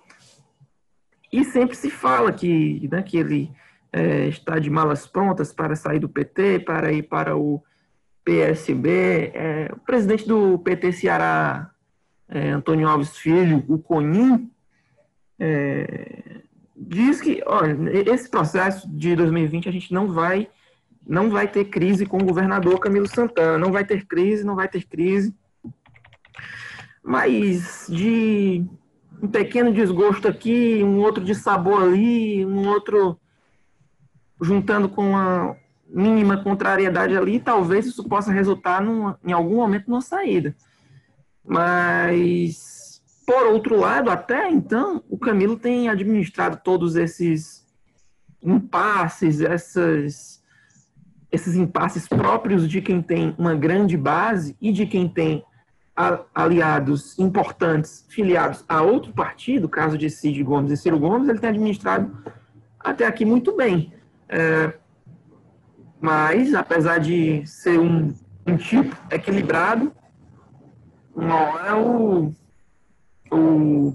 [1.32, 3.50] E sempre se fala que, né, que ele
[3.92, 7.62] é, está de malas prontas para sair do PT, para ir para o
[8.24, 9.32] PSB.
[9.34, 11.70] É, o presidente do PT Ceará,
[12.28, 14.50] é, Antônio Alves Filho, o Conin,
[15.38, 16.42] é,
[16.76, 17.76] diz que olha,
[18.10, 20.48] esse processo de 2020 a gente não vai
[21.06, 24.66] não vai ter crise com o governador Camilo Santana, não vai ter crise, não vai
[24.66, 25.34] ter crise.
[27.02, 28.64] Mas de
[29.22, 33.20] um pequeno desgosto aqui, um outro de sabor ali, um outro
[34.40, 35.56] juntando com uma
[35.86, 40.56] mínima contrariedade ali, talvez isso possa resultar numa, em algum momento numa saída.
[41.44, 42.73] Mas
[43.26, 47.64] por outro lado, até então, o Camilo tem administrado todos esses
[48.42, 50.42] impasses, essas,
[51.32, 55.44] esses impasses próprios de quem tem uma grande base e de quem tem
[56.34, 61.50] aliados importantes filiados a outro partido, caso de Cid Gomes e Ciro Gomes, ele tem
[61.50, 62.16] administrado
[62.80, 63.92] até aqui muito bem.
[64.28, 64.74] É,
[66.00, 68.12] mas, apesar de ser um,
[68.46, 69.92] um tipo equilibrado,
[71.16, 72.34] não é o
[73.34, 73.94] o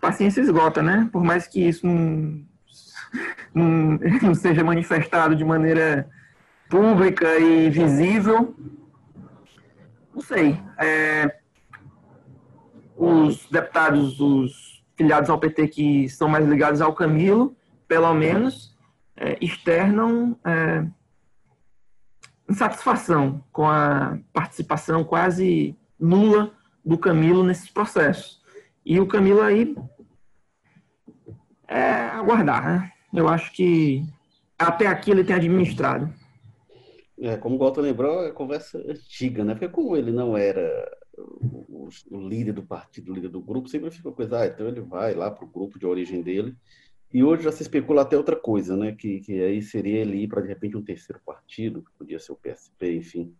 [0.00, 1.08] paciência esgota, né?
[1.12, 2.42] Por mais que isso não,
[3.54, 6.08] não, não seja manifestado de maneira
[6.68, 8.54] pública e visível,
[10.14, 10.60] não sei.
[10.78, 11.36] É,
[12.96, 17.56] os deputados, os filiados ao PT que são mais ligados ao Camilo,
[17.88, 18.76] pelo menos,
[19.16, 20.84] é, externam é,
[22.48, 26.52] insatisfação com a participação quase nula
[26.84, 28.39] do Camilo nesses processos.
[28.90, 29.72] E o Camilo aí
[31.68, 32.92] é aguardar, né?
[33.14, 34.02] Eu acho que
[34.58, 36.12] até aqui ele tem administrado.
[37.16, 39.54] É, como o Walter lembrou, é conversa antiga, né?
[39.54, 40.68] Porque como ele não era
[41.16, 44.80] o, o, líder do partido, o líder do grupo, sempre fica coisa, ah, então ele
[44.80, 46.56] vai lá para o grupo de origem dele.
[47.14, 48.90] E hoje já se especula até outra coisa, né?
[48.90, 52.32] Que, que aí seria ele ir para, de repente, um terceiro partido, que podia ser
[52.32, 53.32] o PSP, enfim.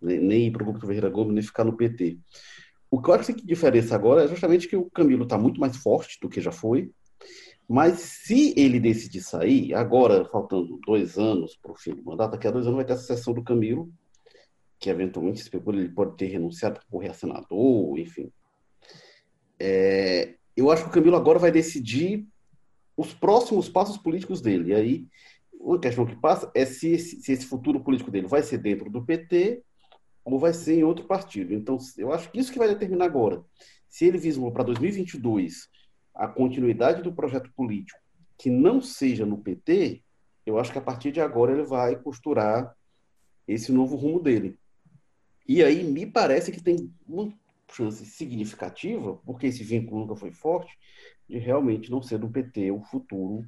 [0.00, 2.18] Nem ir para o grupo do Ferreira Gomes, nem ficar no PT.
[2.90, 5.76] O que eu acho que diferença agora é justamente que o Camilo está muito mais
[5.76, 6.90] forte do que já foi.
[7.68, 12.48] Mas se ele decidir sair, agora, faltando dois anos para o fim do mandato, daqui
[12.48, 13.88] a dois anos vai ter a sucessão do Camilo,
[14.76, 18.32] que eventualmente especula ele pode ter renunciado para correr a senador, enfim.
[19.56, 22.26] É, eu acho que o Camilo agora vai decidir
[22.96, 24.70] os próximos passos políticos dele.
[24.70, 25.06] E aí,
[25.52, 29.04] uma questão que passa é se se esse futuro político dele vai ser dentro do
[29.04, 29.62] PT
[30.24, 31.54] ou vai ser em outro partido.
[31.54, 33.44] Então, eu acho que isso que vai determinar agora.
[33.88, 35.68] Se ele vislumbrou para 2022
[36.14, 37.98] a continuidade do projeto político
[38.38, 40.02] que não seja no PT,
[40.46, 42.74] eu acho que a partir de agora ele vai costurar
[43.46, 44.58] esse novo rumo dele.
[45.46, 47.32] E aí me parece que tem uma
[47.70, 50.72] chance significativa, porque esse vínculo nunca foi forte,
[51.28, 53.46] de realmente não ser do PT o futuro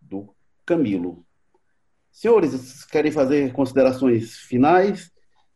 [0.00, 0.34] do
[0.66, 1.24] Camilo.
[2.12, 5.10] Senhores, querem fazer considerações finais?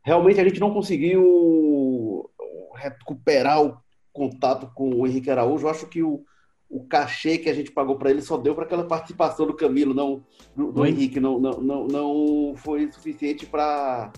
[0.08, 2.30] Realmente a gente não conseguiu
[2.74, 3.76] recuperar o
[4.10, 5.66] contato com o Henrique Araújo.
[5.66, 6.24] Eu acho que o,
[6.66, 9.92] o cachê que a gente pagou para ele só deu para aquela participação do Camilo,
[9.92, 10.24] não
[10.56, 14.10] do, do Henrique, não, não, não, não foi suficiente para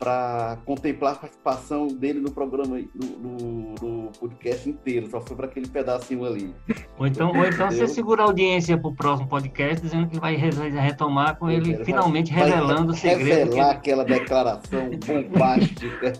[0.00, 5.44] para contemplar a participação dele no programa, no, no, no podcast inteiro, só foi para
[5.46, 6.54] aquele pedacinho ali.
[6.98, 10.36] Ou então, ou então você segura a audiência para o próximo podcast, dizendo que vai
[10.36, 13.50] retomar com ele finalmente revelando o segredo.
[13.50, 13.90] Revelar que...
[13.90, 16.12] aquela declaração bombástica.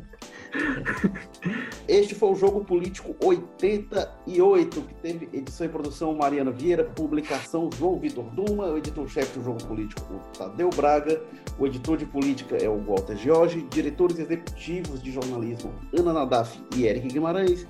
[1.88, 7.98] Este foi o Jogo Político 88, que teve edição e produção Mariana Vieira, publicação João
[7.98, 11.20] Vitor Duma, o editor-chefe do Jogo Político Tadeu Braga,
[11.58, 16.86] o editor de política é o Walter Jorge, diretores executivos de jornalismo Ana Nadaf e
[16.86, 17.66] Eric Guimarães,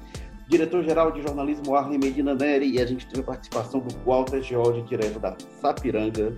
[0.49, 4.83] diretor-geral de jornalismo Arlen Medina Neri, e a gente teve a participação do Walter Jorge,
[4.83, 6.37] direto da Sapiranga,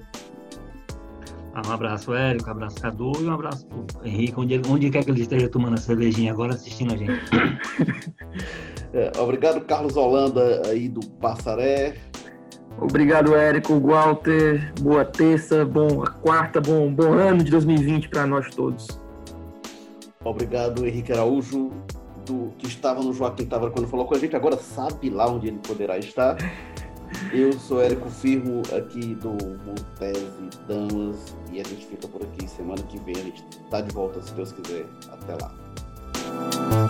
[1.55, 5.11] um abraço, Érico, um abraço, Cadu, e um abraço pro Henrique, onde, onde quer que
[5.11, 7.23] ele esteja tomando a cervejinha agora, assistindo a gente.
[8.95, 11.95] É, obrigado, Carlos Holanda, aí do Passaré.
[12.79, 14.71] Obrigado, Érico, Walter.
[14.83, 18.87] Boa terça, bom quarta, bom, bom ano de 2020 para nós todos.
[20.23, 21.71] Obrigado, Henrique Araújo.
[22.27, 25.49] do, que estava no Joaquim Távora quando falou com a gente, agora sabe lá onde
[25.49, 26.37] ele poderá estar.
[27.33, 29.31] Eu sou Érico Firmo, aqui do
[29.65, 32.49] Montese Damas, e a gente fica por aqui.
[32.49, 34.87] Semana que vem a gente tá de volta, se Deus quiser.
[35.11, 36.82] Até lá.